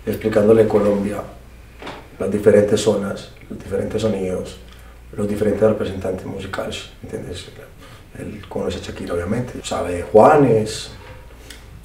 [0.07, 1.21] explicándole Colombia,
[2.21, 4.59] las diferentes zonas, los diferentes sonidos,
[5.13, 7.47] los diferentes representantes musicales, ¿entiendes?
[8.19, 10.91] Él conoce a Shakira obviamente, sabe Juanes,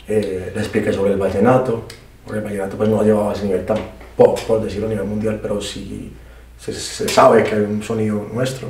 [0.07, 1.85] eh, le expliqué sobre el vallenato,
[2.23, 3.77] porque el vallenato pues no ha llevado a ese nivel tan
[4.15, 6.11] por decirlo a nivel mundial, pero sí
[6.59, 6.73] se,
[7.07, 8.69] sabe que hay un sonido nuestro.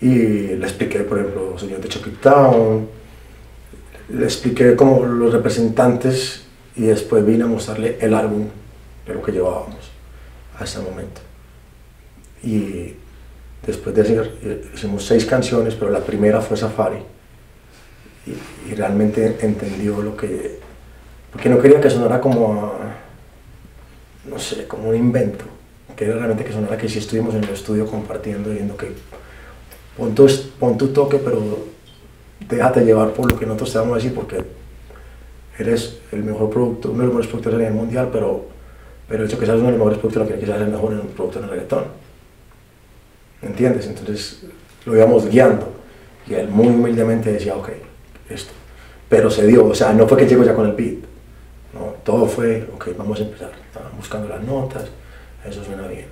[0.00, 2.88] Y le expliqué, por ejemplo, sonidos de Chucky Town,
[4.10, 6.44] le expliqué como los representantes
[6.76, 8.46] y después vine a mostrarle el álbum
[9.06, 9.90] de lo que llevábamos
[10.58, 11.20] a ese momento.
[12.44, 12.94] Y
[13.66, 16.98] después de hacer, hicimos seis canciones, pero la primera fue Safari.
[18.26, 20.60] Y, realmente entendió lo que...
[21.32, 22.72] Porque no quería que sonara como a,
[24.28, 25.44] no sé, como un invento.
[25.96, 28.92] Quería realmente que sonara que sí estuvimos en el estudio compartiendo, viendo que
[29.96, 30.26] pon tu,
[30.76, 31.66] tu toque, pero
[32.48, 34.44] déjate llevar por lo que nosotros te vamos a decir, porque
[35.58, 38.46] eres el mejor producto, uno de los mejores productores a nivel mundial, pero,
[39.08, 40.72] pero el hecho que seas uno de los mejores productores no quiere que seas el
[40.72, 41.84] mejor en un producto en el reggaetón.
[43.42, 43.86] ¿Entiendes?
[43.86, 44.42] Entonces
[44.84, 45.72] lo íbamos guiando
[46.26, 47.70] y él muy humildemente decía, ok,
[48.28, 48.52] esto.
[49.08, 50.98] Pero se dio, o sea, no fue que llegó ya con el beat,
[51.72, 54.84] no, todo fue, ok, vamos a empezar, Estaban buscando las notas,
[55.48, 56.06] eso suena bien,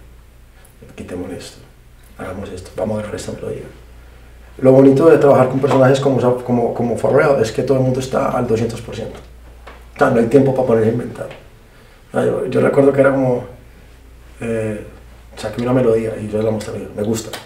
[0.94, 1.58] quitemos esto,
[2.18, 3.64] hagamos esto, vamos a agarrar esta melodía.
[4.58, 8.00] Lo bonito de trabajar con personajes como, como, como Pharrell es que todo el mundo
[8.00, 8.72] está al 200%.
[8.84, 11.28] O sea, no hay tiempo para ponerse a inventar.
[12.14, 13.44] Yo, yo, recuerdo que era como,
[14.40, 14.86] eh,
[15.36, 17.36] saqué una melodía y yo la mostré, me gusta,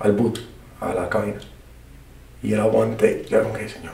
[0.00, 0.40] al boot,
[0.80, 1.38] a la cabina.
[2.42, 3.92] Y era one take, y era como que, señor,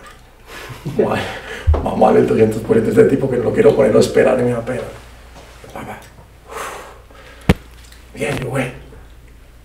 [1.72, 4.46] vamos a ver el 200% de este tipo que no quiero ponerlo a esperar en
[4.46, 4.82] mi pena.
[8.14, 8.80] Bien, güey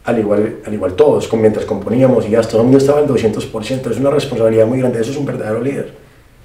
[0.06, 3.92] al igual, al igual todos, mientras componíamos y ya todo el mundo estaba al 200%,
[3.92, 5.94] es una responsabilidad muy grande, eso es un verdadero líder.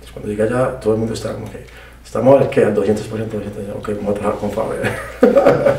[0.01, 1.67] Entonces, cuando llega ya, todo el mundo está como que,
[2.11, 4.81] Estamos que al 200%, 200%, ok, vamos a trabajar con Faber.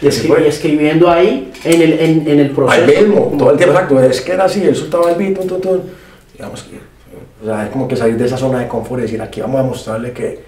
[0.00, 2.82] y, escri y, escribiendo ahí, en el, en, en el proceso.
[2.82, 4.00] Ahí mismo, todo el tiempo, exacto.
[4.00, 5.82] Es que era así, él soltaba el beat, tun, tun,
[6.32, 6.78] Digamos que,
[7.42, 9.60] o sea, es como que salir de esa zona de confort y decir, aquí vamos
[9.60, 10.40] a mostrarle que,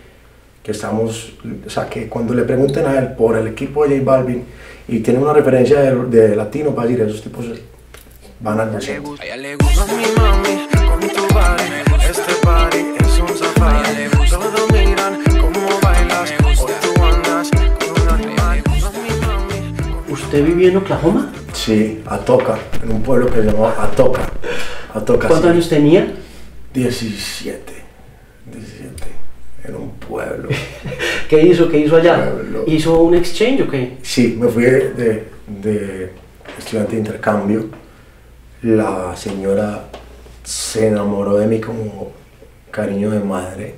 [0.63, 1.35] que estamos,
[1.67, 4.45] o sea, que cuando le pregunten a él por el equipo de J Balvin
[4.89, 7.45] y tiene una referencia de, de latino, para decir, esos tipos
[8.41, 9.21] van al 200.
[20.29, 21.33] ¿Usted vivía en Oklahoma?
[21.55, 24.31] Sí, Atoka, en un pueblo que se llamaba Atoka.
[24.93, 26.13] Atoka ¿Cuántos años tenía?
[26.75, 27.73] 17.
[28.53, 29.05] 17
[29.65, 30.51] en un pueblo.
[31.31, 31.71] ¿Qué hizo?
[31.71, 32.31] ¿Qué hizo allá?
[32.67, 33.97] ¿Hizo un exchange o qué?
[34.03, 36.13] Sí, me fui de, de
[36.59, 37.71] estudiante de intercambio.
[38.61, 39.89] La señora
[40.45, 42.13] se enamoró de mí como
[42.71, 43.77] cariño de madre.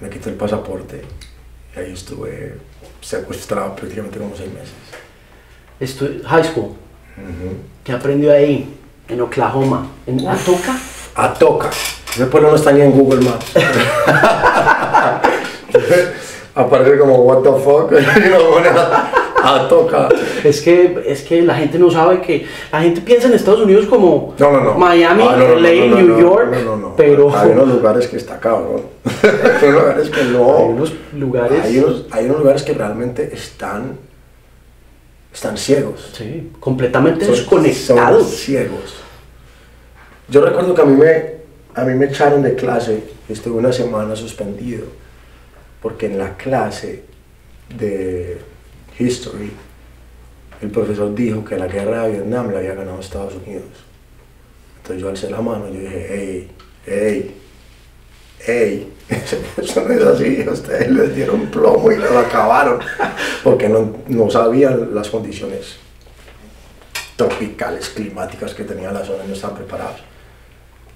[0.00, 1.02] Me quitó el pasaporte
[1.74, 2.54] y ahí estuve
[3.00, 4.99] secuestrado prácticamente como seis meses.
[5.80, 6.72] Estu high school.
[7.82, 8.68] ¿Qué aprendió ahí?
[9.08, 9.86] En Oklahoma.
[10.06, 10.76] ¿En Atoka?
[11.14, 11.70] Atoka.
[12.30, 13.54] Pueblo no está ni en Google Maps.
[16.54, 18.68] Aparece como, what the fuck, y no pone
[19.42, 20.08] a, toca.
[20.44, 22.46] Es que, es que la gente no sabe que.
[22.72, 24.74] La gente piensa en Estados Unidos como no, no, no.
[24.74, 25.70] Miami, ah, LA,
[26.02, 26.54] New York.
[26.96, 27.34] Pero.
[27.34, 28.82] Hay unos lugares que está cabrón.
[29.62, 30.56] hay unos lugares que no.
[30.56, 31.64] Hay unos lugares.
[31.64, 34.09] Hay unos, hay unos lugares que realmente están.
[35.32, 36.10] Están ciegos.
[36.16, 38.22] Sí, completamente desconectados.
[38.22, 38.94] Son ciegos.
[40.28, 41.34] Yo recuerdo que a mí me,
[41.74, 44.86] a mí me echaron de clase, estuve una semana suspendido,
[45.80, 47.04] porque en la clase
[47.76, 48.38] de
[48.98, 49.52] History
[50.60, 53.64] el profesor dijo que la guerra de Vietnam la había ganado Estados Unidos.
[54.76, 56.50] Entonces yo alcé la mano y yo dije, hey,
[56.86, 57.39] hey,
[58.50, 58.92] hey,
[59.56, 62.80] eso no es así, ustedes les dieron plomo y lo acabaron,
[63.42, 65.76] porque no, no sabían las condiciones
[67.16, 70.00] tropicales, climáticas que tenía la zona, no estaban preparados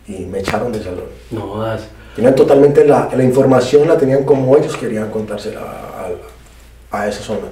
[0.07, 1.05] y me echaron de salón.
[1.31, 1.83] No das.
[2.15, 7.49] Tenían totalmente la, la, información, la tenían como ellos querían contársela a, a, esa zona.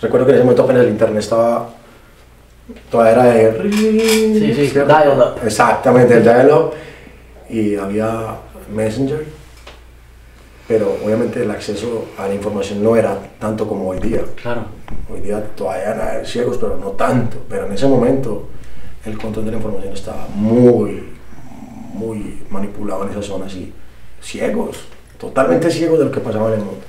[0.00, 1.68] Recuerdo que en ese momento apenas el internet estaba,
[2.90, 3.72] todavía era de...
[3.72, 4.78] Sí, sí.
[5.44, 6.72] Exactamente, el dial-up.
[7.50, 8.36] Y había
[8.74, 9.24] Messenger,
[10.68, 14.22] pero obviamente el acceso a la información no era tanto como hoy día.
[14.40, 14.62] Claro.
[15.12, 17.38] Hoy día todavía eran ciegos, pero no tanto.
[17.48, 18.48] Pero en ese momento
[19.04, 21.04] el control de la información estaba muy,
[21.94, 23.72] muy manipulado en esas zonas y
[24.20, 24.78] ciegos,
[25.18, 26.80] totalmente ciegos de lo que pasaba en el mundo.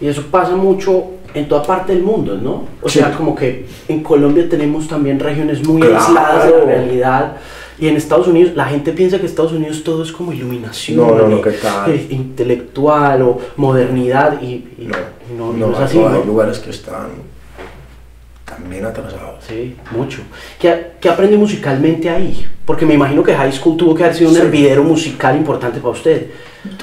[0.00, 2.64] Y eso pasa mucho en toda parte del mundo, ¿no?
[2.82, 7.36] O sea, como que en Colombia tenemos también regiones muy aisladas de la realidad.
[7.78, 11.14] Y en Estados Unidos, la gente piensa que Estados Unidos todo es como iluminación, no,
[11.14, 11.94] no, no, ¿qué tal?
[12.10, 14.64] intelectual o modernidad, y,
[15.36, 15.98] no, no, es así.
[15.98, 17.10] Hay lugares que están
[18.46, 19.36] también atrasado.
[19.46, 20.22] Sí, mucho.
[20.58, 22.46] ¿Qué, ¿Qué, aprende musicalmente ahí?
[22.64, 25.90] Porque me imagino que high school tuvo que haber sido un hervidero musical importante para
[25.90, 26.30] usted.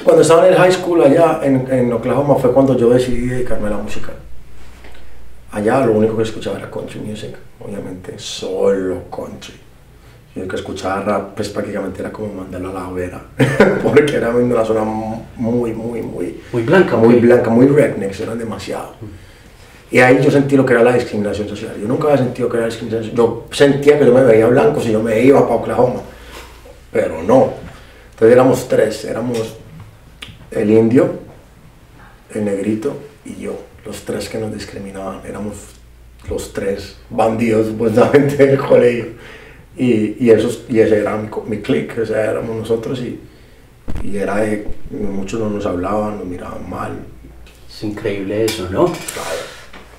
[0.04, 3.66] Cuando estaba en el high school allá en, en, Oklahoma fue cuando yo decidí dedicarme
[3.66, 4.12] a la música.
[5.50, 9.63] Allá lo único que escuchaba era country music, obviamente solo country.
[10.34, 13.22] Yo que escuchaba rap, pues prácticamente era como mandarlo a la hoguera,
[13.84, 16.40] porque era una zona muy, muy, muy...
[16.52, 16.96] Muy blanca.
[16.96, 18.94] Muy blanca, muy rednecks, eran demasiado.
[19.92, 21.76] Y ahí yo sentí lo que era la discriminación social.
[21.80, 24.90] Yo nunca había sentido que era discriminación Yo sentía que yo me veía blanco si
[24.90, 26.00] yo me iba para Oklahoma,
[26.90, 27.52] pero no.
[28.10, 29.54] Entonces éramos tres, éramos
[30.50, 31.12] el indio,
[32.34, 35.20] el negrito y yo, los tres que nos discriminaban.
[35.24, 35.54] Éramos
[36.28, 39.06] los tres bandidos supuestamente del colegio.
[39.76, 43.18] Y, y, esos, y ese era mi, mi clique, o sea, éramos nosotros y,
[44.04, 46.92] y era de, muchos no nos hablaban, nos miraban mal.
[47.68, 48.92] Es increíble eso, ¿no?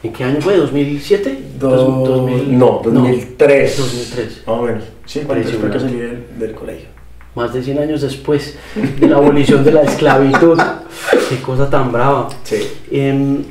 [0.01, 0.57] ¿En qué año fue?
[0.57, 1.38] ¿2007?
[1.59, 3.77] Do, no, 2003.
[3.77, 4.43] 2003.
[4.45, 4.83] Más o menos.
[5.05, 6.88] Sí, cuando después que salí del, del, colegio.
[7.35, 8.55] Más de 100 años después
[8.99, 10.57] de la abolición de la esclavitud.
[11.29, 12.29] qué cosa tan brava.
[12.43, 12.55] Sí.
[12.91, 13.41] Eh,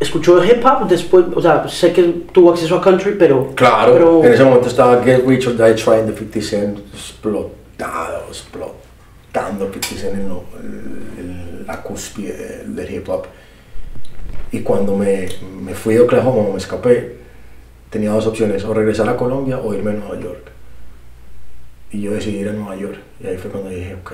[0.00, 3.52] escuchó hip hop después, o sea, sé que tuvo acceso a country, pero...
[3.54, 8.26] Claro, pero, en ese momento estaba Get Rich or Die Trying de 50 Cent, explotado,
[8.28, 10.44] explotando 50 Cent en, lo,
[11.18, 13.26] en la cúspide del hip hop.
[14.52, 15.28] Y cuando me,
[15.60, 17.18] me fui de Oklahoma, me escapé,
[17.90, 20.52] tenía dos opciones, o regresar a Colombia o irme a Nueva York.
[21.90, 22.98] Y yo decidí ir a Nueva York.
[23.20, 24.12] Y ahí fue cuando dije, ok,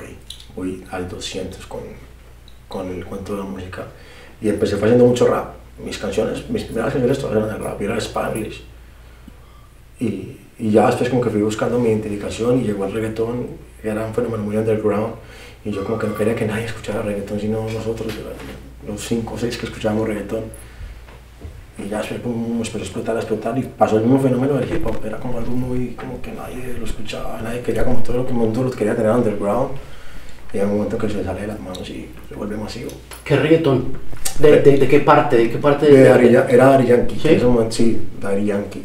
[0.57, 1.81] voy al 200 con,
[2.69, 3.87] con el cuento de la música.
[4.41, 7.99] Y empecé haciendo mucho rap mis canciones, mis primeras canciones todas eran de rap, era
[7.99, 8.63] Spanglish.
[10.01, 13.47] Y, y, ya después como que fui buscando mi identificación y llegó el reggaetón,
[13.83, 15.15] era un fenómeno muy underground,
[15.65, 18.13] y yo como que no quería que nadie escuchara reggaetón, sino nosotros,
[18.87, 20.45] los cinco o seis que escuchábamos reggaetón.
[21.77, 24.73] Y ya después pum, empezó a explotar, a explotar, y pasó el mismo fenómeno del
[24.73, 28.19] hip hop, era como algo muy, como que nadie lo escuchaba, nadie quería como todo
[28.19, 29.73] lo que el mundo lo quería tener underground.
[30.55, 32.91] Hay un momento que se le sale de las manos y se vuelve masivo.
[33.25, 33.87] ¿Qué reggaetón?
[34.39, 35.37] ¿De, de, de qué parte?
[35.37, 35.87] ¿De qué parte?
[35.87, 37.19] De, de Dari, era Dari Yankee.
[37.21, 37.29] ¿Sí?
[37.29, 38.83] En ese momento, sí, Dari Yankee.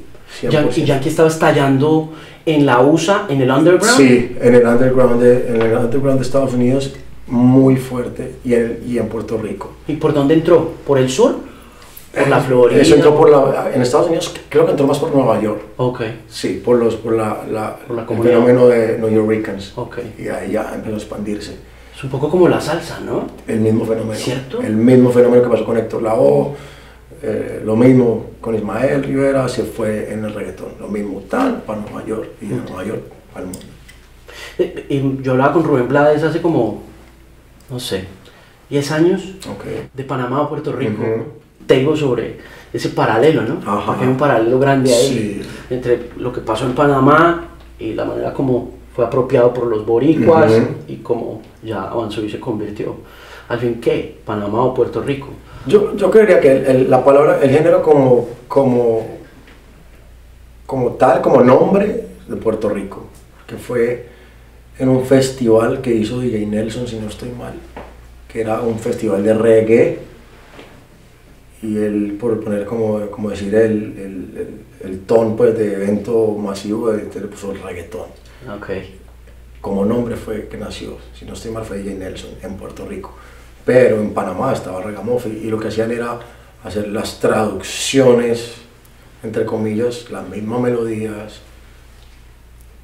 [0.50, 0.86] Yankee.
[0.86, 2.14] Yankee estaba estallando
[2.46, 3.98] en la USA, en el underground.
[3.98, 6.94] Sí, en el underground de, en el underground de Estados Unidos
[7.28, 9.74] muy fuerte y en, y en Puerto Rico.
[9.88, 10.74] ¿Y por dónde entró?
[10.86, 11.36] ¿Por el sur?
[12.14, 12.82] ¿Por la Florida?
[12.82, 15.62] Eso entró por la, en Estados Unidos, creo que entró más por Nueva York.
[15.78, 16.02] Ok.
[16.28, 19.74] Sí, por, los, por, la, la, por la el fenómeno de New Yorkers.
[19.76, 20.00] Ok.
[20.18, 21.56] Y ahí ya empezó a expandirse.
[21.96, 23.28] Es un poco como la salsa, ¿no?
[23.48, 24.16] El mismo fenómeno.
[24.16, 24.62] ¿Cierto?
[24.62, 26.56] El mismo fenómeno que pasó con Héctor Lavoe,
[27.22, 30.70] eh, lo mismo con Ismael Rivera, se fue en el reggaetón.
[30.80, 33.02] Lo mismo tal para Nueva York y de Nueva York
[33.36, 33.60] al mundo.
[34.58, 36.84] Eh, y yo hablaba con Rubén Blades hace como,
[37.70, 38.06] no sé,
[38.70, 39.90] 10 años, okay.
[39.94, 41.02] de Panamá a Puerto Rico.
[41.02, 41.24] Uh -huh.
[41.70, 42.38] Tengo sobre
[42.74, 43.60] ese paralelo, ¿no?
[43.64, 43.86] Ajá.
[43.86, 45.08] Porque hay un paralelo grande ahí
[45.44, 45.50] Sí.
[45.70, 50.52] entre lo que pasó en Panamá y la manera como fue apropiado por los boricuas
[50.52, 50.66] Ujú.
[50.88, 52.96] y cómo ya avanzó y se convirtió.
[53.50, 54.18] Al fin, ¿qué?
[54.26, 55.28] ¿Panamá o Puerto Rico?
[55.68, 59.06] Yo, yo creería que el, el- la palabra, el género como, como,
[60.66, 63.06] como tal, como nombre de Puerto Rico,
[63.48, 64.08] que fue
[64.80, 67.54] en un festival que hizo DJ Nelson, si no estoy mal,
[68.28, 70.00] que era un festival de reggae,
[71.62, 76.94] y él, por poner como, como decir el, el, el, ton pues, de evento masivo,
[76.94, 78.08] entonces le puso el reggaetón.
[78.56, 78.70] Ok.
[79.60, 83.14] Como nombre fue que nació, si no estoy mal fue DJ Nelson en Puerto Rico,
[83.66, 86.18] pero en Panamá estaba Ragamuffin y lo que hacían era
[86.64, 88.54] hacer las traducciones,
[89.22, 91.42] entre comillas, las mismas melodías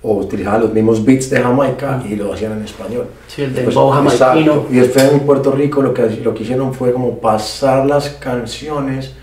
[0.07, 3.07] o utilizaban los mismos beats de Jamaica y lo hacían en español.
[3.27, 4.65] Sí, el Después- jamaiquino.
[4.69, 9.13] Y después en Puerto Rico lo que, lo que hicieron fue como pasar las canciones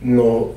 [0.00, 0.50] no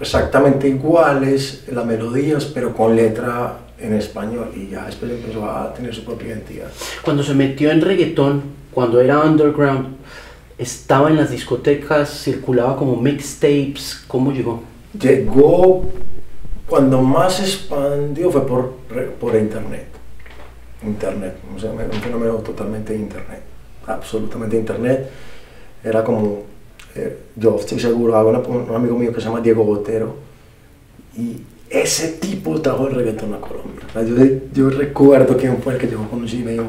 [0.00, 5.94] exactamente iguales, las melodías, pero con letra en español y ya después empezó a tener
[5.94, 6.68] su propia identidad.
[7.02, 9.96] Cuando se metió en reggaetón, cuando era underground,
[10.58, 14.62] estaba en las discotecas, circulaba como mixtapes, ¿cómo llegó?
[15.00, 15.84] Llegó,
[16.68, 18.72] cuando más expandió fue por,
[19.20, 19.86] por internet.
[20.84, 23.40] Internet, o sea, un fenómeno totalmente internet,
[23.86, 25.10] absolutamente internet.
[25.82, 26.42] Era como,
[26.94, 30.14] eh, yo estoy seguro, había una- un amigo mío que se llama Diego Botero
[31.16, 31.38] y
[31.68, 33.82] ese tipo trajo el reggaetón a Colombia.
[34.52, 36.66] Yo, recuerdo quién fue el que yo conocí y me dijo,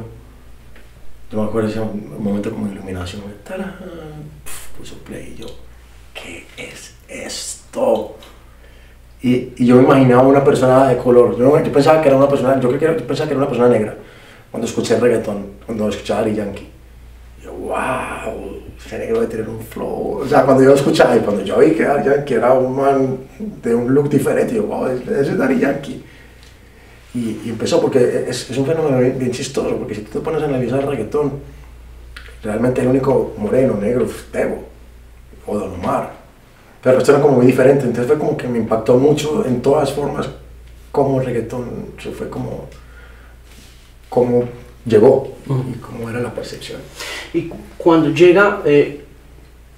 [1.32, 3.76] yo me acuerdo ese momento como iluminación, tarán,
[4.78, 5.48] puso play y yo,
[6.16, 8.16] ¿qué es esto?
[9.22, 12.30] Y, y yo me imaginaba una persona de color, yo, yo pensaba que era una
[12.30, 13.96] persona, yo, creo que yo pensaba que era una persona negra
[14.50, 16.70] cuando escuché el reggaetón, cuando escuchaba a Yankee.
[17.44, 20.22] Yo, wow, ese negro debe tener un flow.
[20.22, 23.18] O sea, cuando yo escuchaba y cuando yo vi que Daddy Yankee era un man
[23.62, 26.04] de un look diferente, yo, wow, ese es Daddy Yankee.
[27.14, 30.20] Y, y empezó porque es, es un fenómeno bien, bien chistoso, porque si tú te
[30.20, 31.34] pones a analizar el reggaetón,
[32.44, 34.64] realmente el único moreno, negro, Tebo
[35.46, 36.19] o Don Omar.
[36.82, 39.92] Pero esto era como muy diferente, entonces fue como que me impactó mucho en todas
[39.92, 40.30] formas
[40.92, 42.66] cómo el reggaetón se fue como,
[44.10, 44.46] cómo
[44.86, 46.80] llegó y cómo era la percepción.
[47.34, 49.04] Y cu- cuando llega, eh,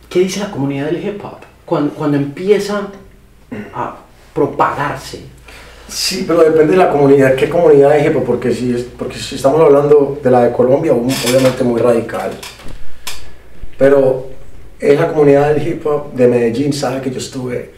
[0.09, 1.37] ¿qué dice la comunidad del hip hop?
[1.65, 2.87] Cuando, cuando empieza
[3.73, 3.95] a
[4.33, 5.23] propagarse.
[5.87, 9.17] Sí, pero depende de la comunidad, qué comunidad de hip hop, porque si, es- porque
[9.17, 12.31] si estamos hablando de la de Colombia, obviamente muy radical.
[13.77, 14.29] Pero
[14.81, 17.71] esa comunidad del hip hop de Medellín sabe que yo estuve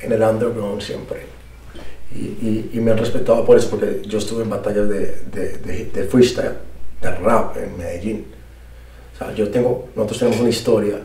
[0.00, 1.20] en el underground siempre.
[2.14, 5.00] Y, y- y me han respetado por eso, porque yo estuve en batallas de,
[5.32, 6.54] de, de, de freestyle,
[7.00, 8.26] de rap en Medellín.
[9.14, 10.96] O sea, yo tengo, nosotros tenemos una historia.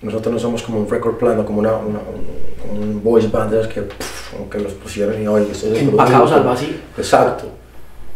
[0.00, 2.24] Nosotros no somos como un record plan o como una, una- un,
[2.60, 5.78] como un voice band de que, pff, como que los pusieron y oye, esto es
[5.82, 6.34] Empacados producto".
[6.34, 6.74] al vacío.
[6.98, 7.44] Exacto.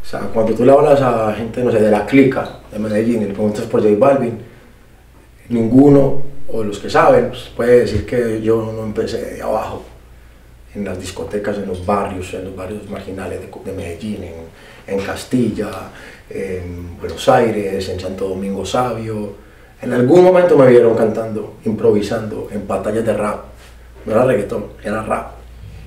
[0.02, 3.22] O sea, cuando tú le hablas a gente, no sé, de la clica de Medellín
[3.22, 4.38] y le preguntas por J Balvin,
[5.48, 6.22] ninguno,
[6.52, 9.82] o los que saben, pues, puede decir que yo no empecé de abajo,
[10.74, 14.34] en las discotecas, en los barrios, en los barrios marginales de, de Medellín, en,
[14.86, 15.70] en Castilla,
[16.28, 19.34] en Buenos Aires, en Santo Domingo Sabio.
[19.80, 23.44] En algún momento me vieron cantando, improvisando en batallas de rap.
[24.04, 25.32] No era reggaetón, era rap.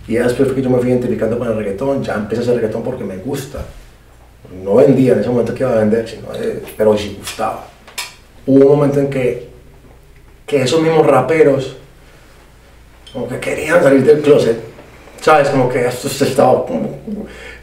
[0.08, 2.84] Y después que yo me fui identificando con el reggaetón, ya empecé a hacer reggaetón
[2.84, 3.60] porque me gusta.
[4.64, 7.68] No vendía en ese momento que iba a vender, sino, eh, pero sí gustaba.
[8.48, 9.49] Hubo un momento en que,
[10.50, 11.78] que esos mismos raperos
[13.14, 14.58] como que querían salir del closet,
[15.22, 15.50] ¿sabes?
[15.50, 16.66] Como que esto se estaba...
[16.66, 16.98] como-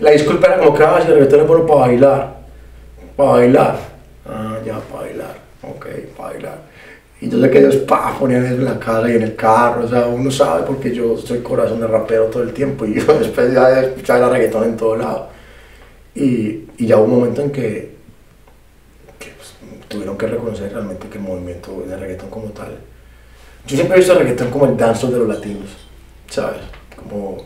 [0.01, 2.37] la disculpa era como que, ah, si el reggaetón es bueno para bailar,
[3.17, 3.79] para bailar.
[4.29, 6.59] Ah, ya, para bailar, ok, para bailar.
[7.21, 9.85] Y yo sé que ellos pa, ponían eso en la casa y en el carro,
[9.85, 13.19] o sea, uno sabe porque yo soy corazón de rapero todo el tiempo y yo
[13.19, 15.29] después ya el reggaetón en todo lado.
[16.15, 17.96] Y, y ya hubo un momento en que,
[19.97, 22.77] tuvieron que reconocer realmente que el movimiento de reggaetón como tal.
[23.67, 25.71] Yo siempre he visto el reggaetón como el danzo de los latinos,
[26.29, 26.61] ¿sabes?
[26.95, 27.39] Como,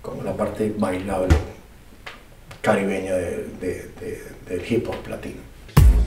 [0.00, 1.34] como la parte bailable
[2.62, 5.40] caribeña de- de- de- del hip hop latino.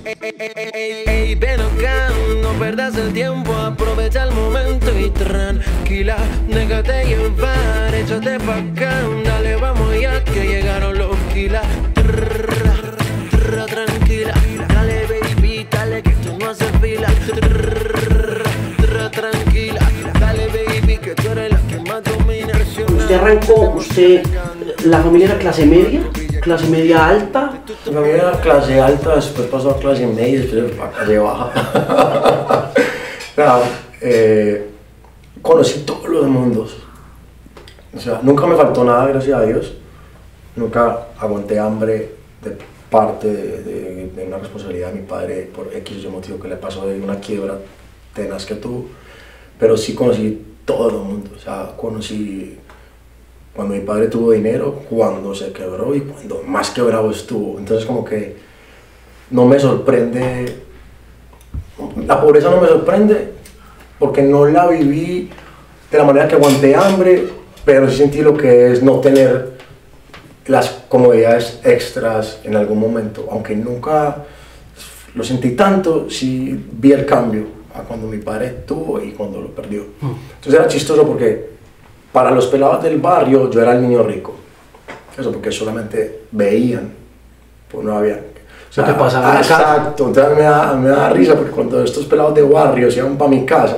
[0.03, 2.09] Ey, ven acá,
[2.41, 6.17] no perdas el tiempo, aprovecha el momento y tranquila,
[6.47, 11.65] déjate llevar, échate pa' acá, dale vamos ya que llegaron los kilas.
[13.67, 14.33] Tranquila,
[16.47, 17.07] no haces fila.
[17.25, 18.43] Trrr,
[18.77, 19.81] trrr, Tranquila,
[20.19, 22.53] dale baby que tú eres la que más domina.
[22.97, 24.23] Usted arrancó, usted,
[24.85, 26.01] la familia era clase media,
[26.41, 27.51] clase media alta.
[27.85, 31.51] Mi familia era clase alta, después pasó a clase media, después a clase baja.
[33.37, 33.63] Nada,
[34.01, 34.69] eh,
[35.41, 36.77] conocí todos los mundos.
[37.93, 39.73] O sea, nunca me faltó nada, gracias a Dios.
[40.55, 42.57] Nunca aguanté hambre de
[42.89, 46.47] parte de, de- de una responsabilidad de mi padre por X o Y motivo que
[46.47, 47.57] le pasó de una quiebra
[48.13, 48.85] tenaz que tuvo.
[49.59, 51.31] Pero sí conocí todo el mundo.
[51.35, 52.57] O sea, conocí
[53.55, 57.57] cuando mi padre tuvo dinero, cuando se quebró y cuando más quebrado estuvo.
[57.59, 58.35] Entonces como que
[59.31, 60.55] no me sorprende,
[62.05, 63.33] la pobreza no me sorprende
[63.99, 65.29] porque no la viví
[65.91, 67.23] de la manera que aguanté hambre,
[67.65, 69.56] pero sí sentí lo que es no tener
[70.47, 74.23] las comodidades extras en algún momento, aunque nunca
[75.13, 79.49] lo sentí tanto, sí vi el cambio a cuando mi padre tuvo y cuando lo
[79.49, 79.85] perdió.
[80.01, 81.57] Entonces era chistoso porque
[82.11, 84.35] para los pelados del barrio yo era el niño rico.
[85.17, 86.91] Eso porque solamente veían,
[87.71, 88.15] pues no había.
[88.15, 89.37] O Lo que pasaba.
[89.37, 93.17] Exacto, entonces me da, me da risa porque cuando estos pelados de barrio se iban
[93.17, 93.77] para mi casa,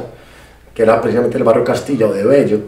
[0.74, 2.59] que era precisamente el barrio Castilla o de Bello,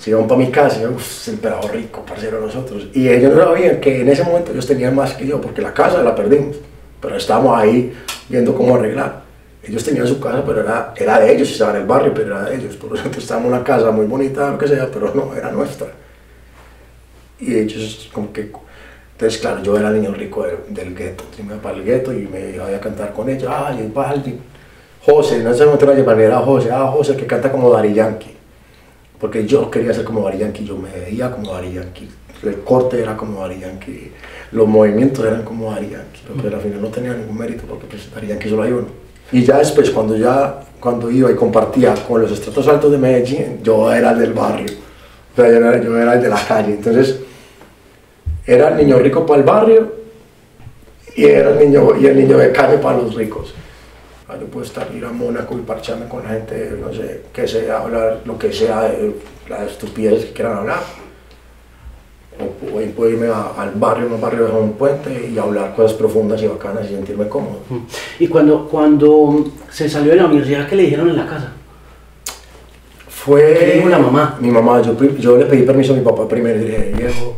[0.00, 2.88] se iban para mi casa yo, uff, el pelado rico, parcero nosotros.
[2.94, 5.74] Y ellos no sabían que en ese momento ellos tenían más que yo, porque la
[5.74, 6.56] casa la perdimos,
[7.02, 7.92] pero estábamos ahí
[8.26, 9.20] viendo cómo arreglar.
[9.62, 12.48] Ellos tenían su casa, pero era, era de ellos, estaban en el barrio, pero era
[12.48, 12.76] de ellos.
[12.76, 15.50] Por lo tanto, estábamos en una casa muy bonita, lo que sea, pero no, era
[15.50, 15.88] nuestra.
[17.38, 18.50] Y ellos, como que.
[19.12, 21.24] Entonces, claro, yo era el niño rico del, del gueto.
[21.36, 23.52] Yo me iba para el gueto y me iba a cantar con ellos.
[23.54, 24.40] Ah, J Balvin.
[25.04, 26.70] José, no sé cómo te la llaman, era José.
[26.72, 28.39] Ah, José, que canta como Dari Yankee.
[29.20, 32.08] Porque yo quería ser como Dari Yankee, yo me veía como Dari Yankee.
[32.42, 34.10] El corte era como Dari Yankee,
[34.52, 36.22] los movimientos eran como Dari Yankee.
[36.42, 38.86] Pero al final no tenía ningún mérito porque pues, Dari Yankee solo hay uno.
[39.32, 43.60] Y ya después, cuando ya cuando iba y compartía con los estratos altos de Medellín,
[43.62, 44.72] yo era el del barrio.
[45.32, 46.72] O sea, yo era, yo era el de la calle.
[46.72, 47.20] Entonces,
[48.46, 49.92] era el niño rico para el barrio
[51.14, 53.54] y era el niño, y el niño de calle para los ricos.
[54.30, 57.48] Ah, Yo puedo estar, ir a Mónaco y parcharme con la gente, no sé, que
[57.48, 59.16] sea, hablar lo que sea, de
[59.48, 60.78] las estupideces que quieran hablar.
[62.38, 62.44] O,
[62.78, 66.40] o puedo irme a- al barrio, un barrio de un puente y hablar cosas profundas
[66.42, 67.58] y bacanas y sentirme cómodo.
[68.20, 71.52] Y cuando, cuando se salió de la universidad, ¿qué le dijeron en la casa?
[73.08, 73.56] Fue...
[73.58, 74.38] ¿Qué dijo la mamá?
[74.40, 77.36] Mi mamá, yo, yo le pedí permiso a mi papá primero y le dije, viejo,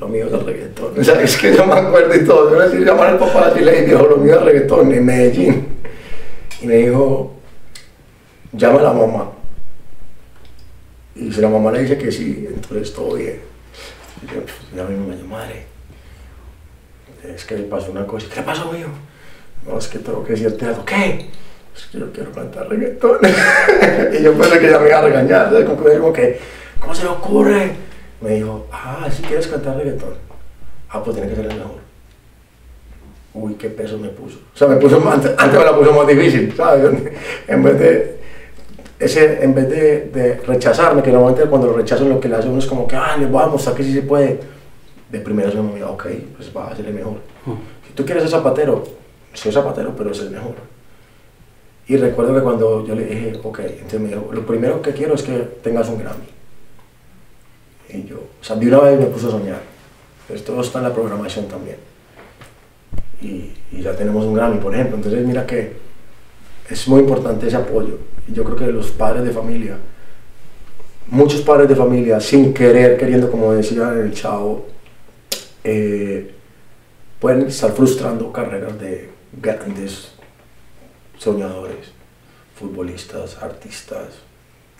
[0.00, 0.92] lo mío es el reggaetón.
[0.98, 2.50] O sea, es que yo me acuerdo y todo.
[2.50, 5.04] Yo le decía, llamar al papá y le dijo, lo mío es el reggaetón en
[5.06, 5.75] Medellín.
[6.66, 7.32] Me dijo,
[8.52, 9.30] llama a la mamá.
[11.14, 13.40] Y si la mamá le dice que sí, entonces todo bien.
[14.20, 15.66] Y yo, pues, ya mi mamá, madre,
[17.22, 18.26] es que le pasó una cosa.
[18.28, 18.88] ¿Qué le pasó, mío?
[19.64, 20.84] No, es que tengo que decirte algo.
[20.84, 21.30] ¿Qué?
[21.76, 23.18] Es que yo quiero cantar reggaetón.
[24.18, 25.56] y yo pensé que ya me iba a regañar.
[25.56, 26.40] que, como que,
[26.80, 27.76] ¿cómo se le ocurre?
[28.20, 30.14] Me dijo, ah, si quieres cantar reggaetón.
[30.88, 31.85] Ah, pues tiene que ser el mejor.
[33.36, 34.38] Uy, qué peso me puso.
[34.54, 36.90] O sea, me puso más, antes, antes me la puso más difícil, ¿sabes?
[37.48, 38.16] En vez de,
[38.98, 42.48] ese, en vez de, de rechazarme, que normalmente cuando lo rechazan lo que le hace
[42.48, 44.40] uno es como que, ah, le voy a mostrar que sí se puede.
[45.10, 46.06] De primera se me dijo, ok,
[46.36, 47.18] pues va a ser el mejor.
[47.86, 48.82] Si tú quieres ser zapatero,
[49.34, 50.54] soy zapatero, pero es el mejor.
[51.88, 55.14] Y recuerdo que cuando yo le dije, ok, entonces me dijo, lo primero que quiero
[55.14, 56.26] es que tengas un Grammy.
[57.90, 59.60] Y yo, o sea, de una vez me puso a soñar.
[60.28, 61.76] Esto está en la programación también.
[63.20, 64.96] Y, ya tenemos un Grammy, por ejemplo.
[64.96, 65.76] Entonces, mira que
[66.68, 67.98] es muy importante ese apoyo.
[68.28, 69.78] Yo creo que los padres de familia,
[71.08, 74.66] muchos padres de familia, sin querer, queriendo, como decía el chavo,
[75.62, 76.32] eh,
[77.20, 79.10] pueden estar frustrando carreras de
[79.40, 80.12] grandes
[81.18, 81.92] soñadores,
[82.54, 84.06] futbolistas, artistas,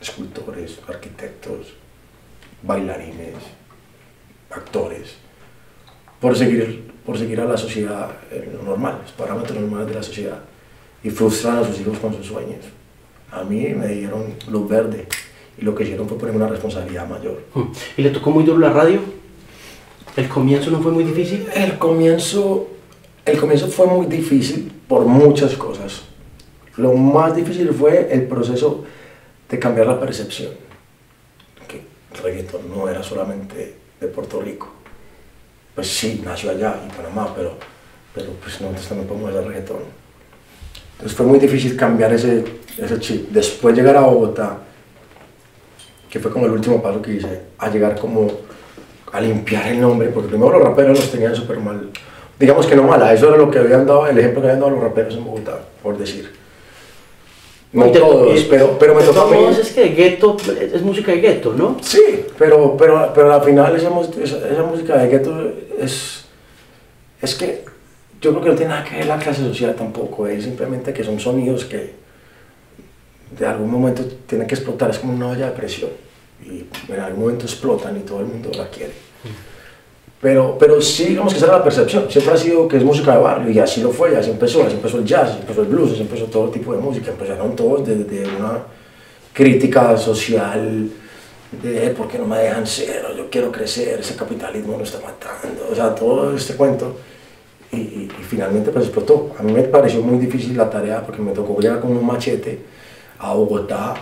[0.00, 1.74] escultores, arquitectos,
[2.62, 3.34] bailarines,
[4.50, 5.14] actores,
[6.20, 10.40] por seguir, por seguir a la sociedad eh, normal, los parámetros normales de la sociedad,
[11.04, 12.64] y frustran a sus hijos con sus sueños.
[13.30, 15.06] A mí me dieron luz verde
[15.56, 17.42] y lo que hicieron fue ponerme una responsabilidad mayor.
[17.96, 19.00] ¿Y le tocó muy duro la radio?
[20.16, 21.46] ¿El comienzo no fue muy difícil?
[21.54, 22.68] El comienzo,
[23.24, 26.02] el comienzo fue muy difícil por muchas cosas.
[26.76, 28.84] Lo más difícil fue el proceso
[29.48, 30.52] de cambiar la percepción.
[31.68, 31.82] Que
[32.12, 34.75] el reggaetón no era solamente de Puerto Rico.
[35.76, 37.52] Pues sí, nació allá, en Panamá, pero,
[38.14, 39.82] pero pues nosotros también podemos hacer reggaetón.
[40.92, 42.44] Entonces fue muy difícil cambiar ese,
[42.78, 43.28] ese chip.
[43.28, 44.56] Después llegar a Bogotá,
[46.08, 48.26] que fue como el último paso que hice, a llegar como
[49.12, 51.90] a limpiar el nombre, porque primero los raperos los tenían súper mal.
[52.38, 54.72] Digamos que no mala, eso era lo que habían dado, el ejemplo que habían dado
[54.72, 56.32] los raperos en Bogotá, por decir.
[57.76, 60.36] No te- todos, pero, pero me de tocó a todos es que gueto
[60.72, 61.76] es música de gueto, ¿no?
[61.82, 66.24] Sí, pero, pero, pero al final esa, mus- esa, esa música de gueto es,
[67.20, 67.64] es que
[68.20, 71.04] yo creo que no tiene nada que ver la clase social tampoco, es simplemente que
[71.04, 71.94] son sonidos que
[73.38, 75.90] de algún momento tienen que explotar, es como una olla de presión
[76.44, 78.92] y en algún momento explotan y todo el mundo la quiere.
[80.26, 83.12] Pero, pero sí, digamos que esa era la percepción, siempre ha sido que es música
[83.14, 85.60] de barrio y así lo fue, y así empezó, así empezó el jazz, así empezó
[85.62, 88.58] el blues, así empezó todo tipo de música, empezaron todos desde una
[89.32, 90.88] crítica social
[91.62, 94.98] de por qué no me dejan ser, o yo quiero crecer, ese capitalismo me está
[94.98, 96.96] matando, o sea, todo este cuento.
[97.70, 99.30] Y, y- y finalmente pues explotó.
[99.38, 102.58] A mí me pareció muy difícil la tarea porque me tocó llegar con un machete
[103.20, 103.94] a Bogotá,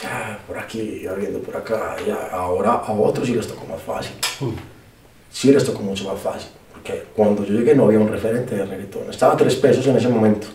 [0.00, 2.28] cha, cha, por aquí, abriendo por acá, ya.
[2.32, 4.14] Ahora a otros sí les tocó más fácil.
[5.30, 6.50] Sí les tocó mucho más fácil.
[6.72, 9.10] Porque cuando yo llegué no había un referente de reggaetón.
[9.10, 10.46] Estaba a tres pesos en ese momento.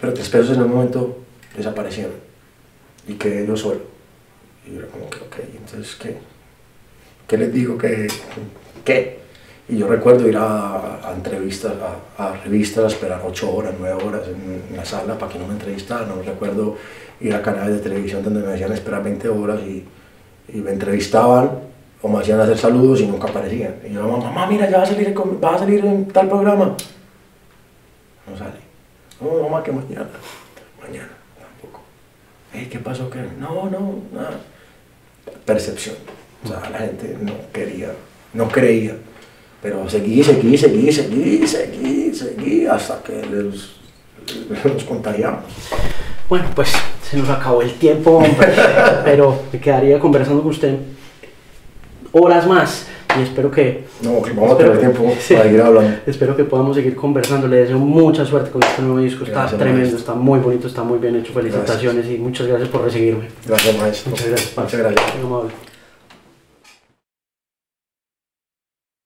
[0.00, 1.18] Pero tres pesos en un momento
[1.56, 2.14] desaparecieron.
[3.06, 3.80] Y quedé yo solo.
[4.66, 6.16] Y yo era como que, ok, entonces, ¿qué?
[7.26, 7.76] ¿Qué les digo?
[7.78, 8.08] ¿Qué?
[8.84, 9.20] ¿Qué?
[9.68, 11.74] Y yo recuerdo ir a, a entrevistas,
[12.18, 15.38] a, a revistas, a esperar ocho horas, nueve horas en, en la sala para que
[15.38, 16.08] no me entrevistaran.
[16.08, 16.76] No recuerdo
[17.20, 19.84] ir a canales de televisión donde me decían esperar 20 horas y,
[20.52, 21.50] y me entrevistaban
[22.02, 23.76] o me hacían hacer saludos y nunca aparecían.
[23.88, 26.76] Y yo, mamá, mira, ya va a salir, va a salir en tal programa.
[28.26, 28.58] No sale.
[29.20, 30.08] No, mamá, que mañana.
[30.80, 31.82] Mañana, tampoco.
[32.54, 33.10] Ey, ¿Qué pasó?
[33.10, 33.20] ¿Qué?
[33.38, 34.40] No, no, nada.
[35.44, 35.96] Percepción.
[36.44, 37.92] O sea, la gente no quería,
[38.32, 38.96] no creía.
[39.60, 45.44] Pero seguí, seguí, seguí, seguí, seguí, seguí, hasta que les, los contagiamos.
[46.30, 46.72] Bueno, pues
[47.10, 48.48] se nos acabó el tiempo, hombre,
[49.04, 50.76] pero me quedaría conversando con usted
[52.12, 52.86] horas más
[53.18, 55.34] y espero que No, que vamos a tener tiempo sí.
[55.34, 55.96] para seguir hablando.
[56.06, 57.48] espero que podamos seguir conversando.
[57.48, 59.98] Le deseo mucha suerte con este nuevo disco, está tremendo, maestro.
[59.98, 61.32] está muy bonito, está muy bien hecho.
[61.32, 63.28] Felicitaciones y muchas gracias por recibirme.
[63.46, 64.10] Gracias, maestro.
[64.10, 64.56] Muchas gracias.
[64.56, 65.69] Muchas gracias.